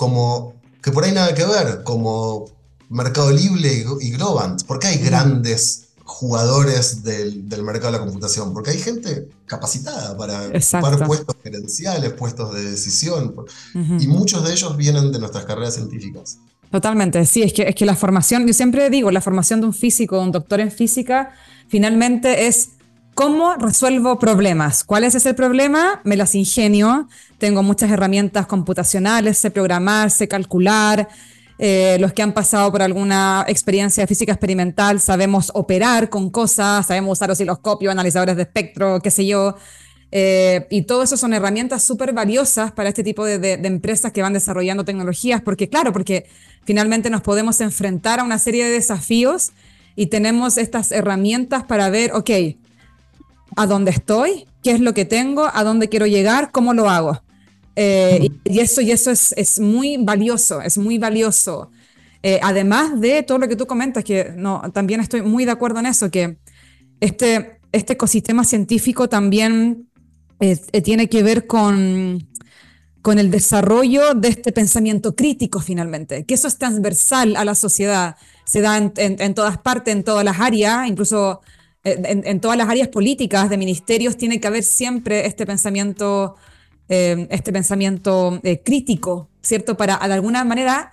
[0.03, 2.47] como que por ahí nada que ver, como
[2.89, 4.65] Mercado Libre y, Globant.
[4.65, 8.53] ¿Por qué hay grandes jugadores del, mercado de la computación?
[8.53, 13.33] Porque hay gente capacitada para ocupar puestos gerenciales, puestos de decisión.
[14.01, 16.39] Y muchos de ellos vienen de nuestras carreras científicas.
[16.73, 19.75] Totalmente, sí, es que, es que la formación, yo siempre digo, la formación de un
[19.75, 21.33] físico, un doctor en física,
[21.69, 22.71] finalmente es
[23.15, 24.85] cómo resuelvo problemas.
[24.85, 26.01] ¿Cuál es ese problema?
[26.05, 27.09] Me las ingenio,
[27.39, 31.09] tengo muchas herramientas computacionales, sé programar, sé calcular.
[31.59, 37.19] Eh, los que han pasado por alguna experiencia física experimental sabemos operar con cosas, sabemos
[37.19, 39.57] usar osciloscopios, analizadores de espectro, qué sé yo.
[40.11, 44.33] Eh, y todo eso son herramientas súper valiosas para este tipo de, empresas que van
[44.33, 46.27] desarrollando tecnologías, porque claro, porque
[46.65, 49.53] finalmente nos podemos enfrentar a una serie de desafíos
[49.97, 52.31] y tenemos estas herramientas para ver, ok,
[53.57, 54.47] ¿a dónde estoy?
[54.63, 55.49] ¿Qué es lo que tengo?
[55.53, 56.51] ¿A dónde quiero llegar?
[56.53, 57.23] ¿Cómo lo hago?
[57.77, 61.71] Eh, y, eso, y eso es, es, muy valioso, es muy valioso.
[62.23, 65.81] Eh, además de todo lo que tú comentas, que no, también estoy muy de acuerdo
[65.81, 66.39] en eso, que
[67.01, 69.89] este, este ecosistema científico también
[70.39, 72.29] eh, tiene que ver con,
[73.03, 78.17] con el desarrollo de este pensamiento crítico finalmente, que eso es transversal a la sociedad,
[78.45, 81.41] se da en, todas partes, en todas las áreas, incluso
[81.85, 86.37] eh, en, todas las áreas políticas de ministerios tiene que haber siempre este pensamiento,
[86.89, 89.77] eh, este pensamiento crítico, ¿cierto?
[89.77, 90.93] Para de alguna manera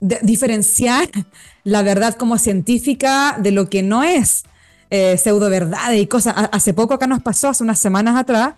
[0.00, 1.08] diferenciar
[1.64, 4.44] la verdad como científica de lo que no es
[4.90, 6.34] eh, pseudo verdades y cosas.
[6.50, 8.54] Hace poco acá nos pasó, hace unas semanas atrás,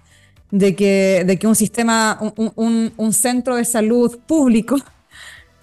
[0.51, 4.77] de que, de que un sistema, un, un, centro de salud público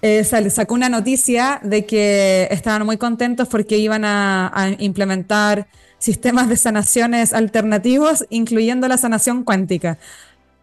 [0.01, 6.55] eh, sacó una noticia de que estaban muy contentos porque iban a, implementar sistemas de
[6.55, 9.97] sanaciones alternativos, incluyendo la sanación cuántica.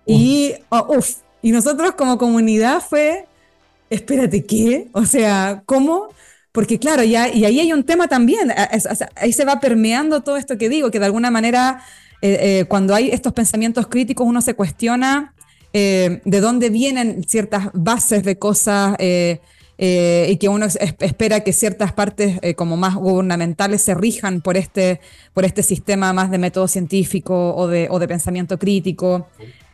[0.06, 0.98] Y, oh,
[1.42, 3.26] y nosotros como comunidad fue,
[3.90, 4.88] espérate, ¿qué?
[4.92, 6.08] O sea, ¿cómo?
[6.52, 8.50] Porque claro, ya, y ahí hay un tema también,
[9.16, 11.82] ahí se va permeando todo esto que digo, que de alguna manera
[12.22, 15.34] eh, eh, cuando hay estos pensamientos críticos uno se cuestiona
[15.72, 22.40] eh, de dónde vienen ciertas bases de cosas y que uno espera que ciertas partes
[22.56, 25.00] como más gubernamentales se rijan por este,
[25.34, 29.28] por este sistema más de método científico o de, o de pensamiento crítico.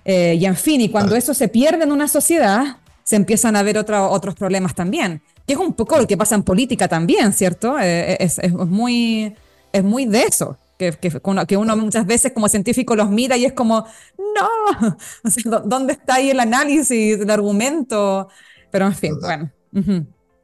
[0.05, 3.79] y en fin, y cuando eso se pierde en una sociedad, se empiezan a ver
[3.79, 7.79] otros problemas también que es un poco lo que pasa en política también, ¿cierto?
[7.79, 9.35] Eh, eh, es, es, muy,
[9.73, 10.57] es muy de eso.
[10.91, 13.87] Que, que, uno muchas veces como científico los mira y es como,
[14.19, 14.97] no,
[15.65, 18.29] ¿dónde está ahí el análisis, el argumento?
[18.71, 19.51] Pero en fin, bueno.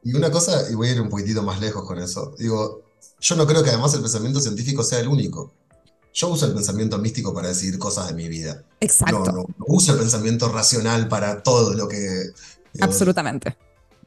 [0.03, 2.83] Y una cosa, y voy a ir un poquitito más lejos con eso, digo,
[3.19, 5.53] yo no creo que además el pensamiento científico sea el único.
[6.13, 8.63] Yo uso el pensamiento místico para decidir cosas de mi vida.
[8.79, 9.23] Exacto.
[9.25, 12.31] No, no, uso el pensamiento racional para todo lo que...
[12.79, 13.55] Absolutamente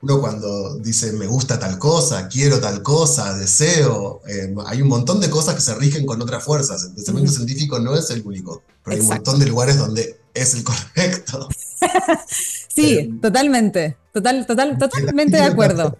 [0.02, 5.20] uno cuando dice me gusta tal cosa, quiero tal cosa, deseo, eh, hay un montón
[5.20, 6.84] de cosas que se rigen con otras fuerzas.
[6.84, 10.54] El pensamiento científico no es el único, pero hay un montón de lugares donde es
[10.54, 11.48] el correcto.
[12.74, 15.96] sí, eh, totalmente, total, total, totalmente de acuerdo.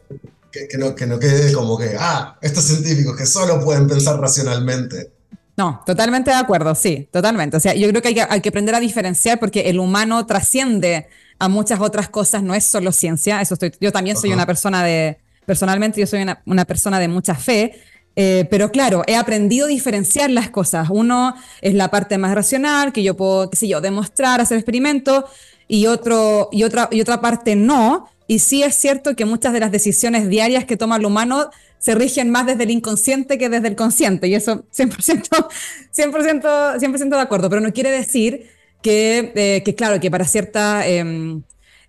[0.51, 5.13] Que, no, que no quede como que, ah, estos científicos que solo pueden pensar racionalmente.
[5.57, 7.57] No, totalmente de acuerdo, sí, totalmente.
[7.57, 10.27] O sea, yo creo que hay, que hay que aprender a diferenciar porque el humano
[10.27, 11.07] trasciende
[11.39, 14.85] a muchas otras cosas, no es solo ciencia, eso estoy, yo también soy una persona
[14.85, 17.81] de, personalmente yo soy una, persona de mucha fe,
[18.15, 20.89] eh, pero claro, he aprendido a diferenciar las cosas.
[20.91, 25.25] Uno es la parte más racional, que yo puedo, qué sé yo, demostrar, hacer experimentos,
[25.69, 28.09] y, otro, y, otra, y otra parte no.
[28.27, 31.95] Y sí es cierto que muchas de las decisiones diarias que toma el humano se
[31.95, 35.49] rigen más desde el inconsciente que desde el consciente, y eso 100%,
[35.93, 38.49] 100%, 100 de acuerdo, pero no quiere decir
[38.85, 40.87] eh, que, claro, que para cierta...
[40.87, 41.43] Em,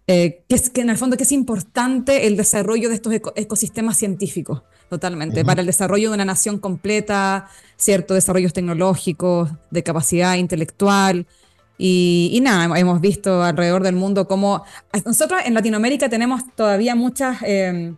[0.05, 3.97] eh, que, es, que en el fondo que es importante el desarrollo de estos ecosistemas
[3.97, 11.25] científicos, totalmente, para el desarrollo de una nación completa, ciertos desarrollos tecnológicos, de capacidad intelectual.
[11.77, 14.63] Y, nada, hemos visto alrededor del mundo cómo
[15.05, 17.95] nosotros en Latinoamérica tenemos todavía muchas, em,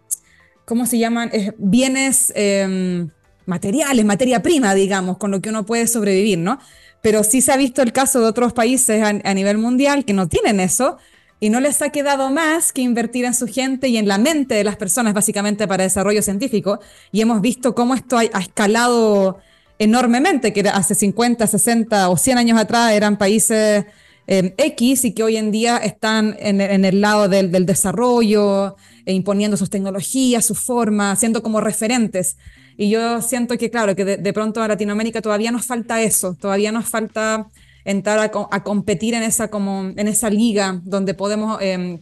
[0.65, 1.31] ¿cómo se llaman?
[1.57, 3.09] bienes em,
[3.47, 6.59] materiales, materia prima, digamos, con lo que uno puede sobrevivir, ¿no?
[7.05, 10.27] Pero sí se ha visto el caso de otros países a, nivel mundial que no
[10.27, 10.97] tienen eso
[11.39, 14.55] y no les ha quedado más que invertir en su gente y en la mente
[14.55, 16.79] de las personas, básicamente para desarrollo científico.
[17.11, 19.37] Y hemos visto cómo esto ha, escalado
[19.77, 23.85] enormemente, que hace 50, 60 o 100 años atrás eran países
[24.25, 29.57] eh, X y que hoy en día están en, el lado del, desarrollo, e imponiendo
[29.57, 32.37] sus tecnologías, su forma, siendo como referentes.
[32.77, 36.71] Y yo siento que, claro, que de, pronto a Latinoamérica todavía nos falta eso, todavía
[36.71, 37.47] nos falta
[37.85, 41.99] entrar a, competir en esa, como, en esa liga donde podemos em,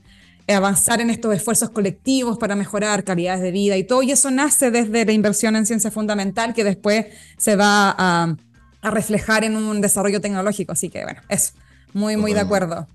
[0.47, 4.01] avanzar en estos esfuerzos colectivos para mejorar calidades de vida y todo.
[4.01, 7.05] Y eso nace desde la inversión en ciencia fundamental que después
[7.37, 8.35] se va a,
[8.81, 10.73] reflejar en un desarrollo tecnológico.
[10.73, 11.53] Así que, bueno, eso,
[11.93, 12.87] muy, muy de acuerdo.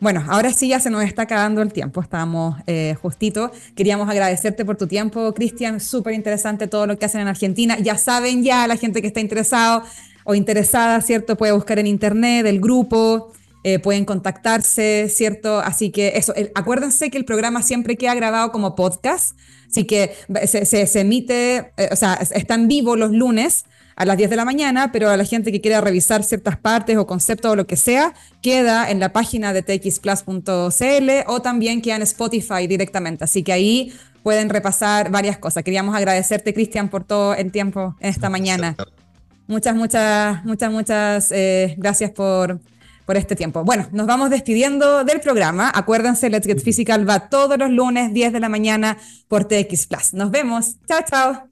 [0.00, 3.52] Bueno, ahora sí ya se nos está acabando el tiempo, estamos eh, justito.
[3.76, 7.78] Queríamos agradecerte por tu tiempo, Cristian, súper interesante todo lo que hacen en Argentina.
[7.78, 9.82] Ya saben ya, la gente que está interesado
[10.24, 11.36] o interesada, ¿cierto?
[11.36, 13.30] Puede buscar en internet el grupo,
[13.62, 15.60] eh, pueden contactarse, ¿cierto?
[15.60, 19.36] Así que eso, acuérdense que el programa siempre queda grabado como podcast,
[19.68, 20.14] así que
[20.46, 23.66] se, emite, eh, o sea, está en vivo los lunes
[24.00, 26.96] a las 10 de la mañana, pero a la gente que quiera revisar ciertas partes
[26.96, 31.96] o conceptos o lo que sea, queda en la página de txplus.cl o también queda
[31.96, 33.24] en Spotify directamente.
[33.24, 33.92] Así que ahí
[34.22, 35.64] pueden repasar varias cosas.
[35.64, 38.74] Queríamos agradecerte, Cristian, por todo el tiempo en esta mañana.
[39.46, 42.58] Muchas, muchas, muchas, muchas eh, gracias por,
[43.04, 43.64] por este tiempo.
[43.64, 45.70] Bueno, nos vamos despidiendo del programa.
[45.74, 48.96] Acuérdense, Let's Get Physical va todos los lunes, 10 de la mañana
[49.28, 50.14] por TX Plus.
[50.14, 50.76] Nos vemos.
[50.88, 51.49] Chao, chao.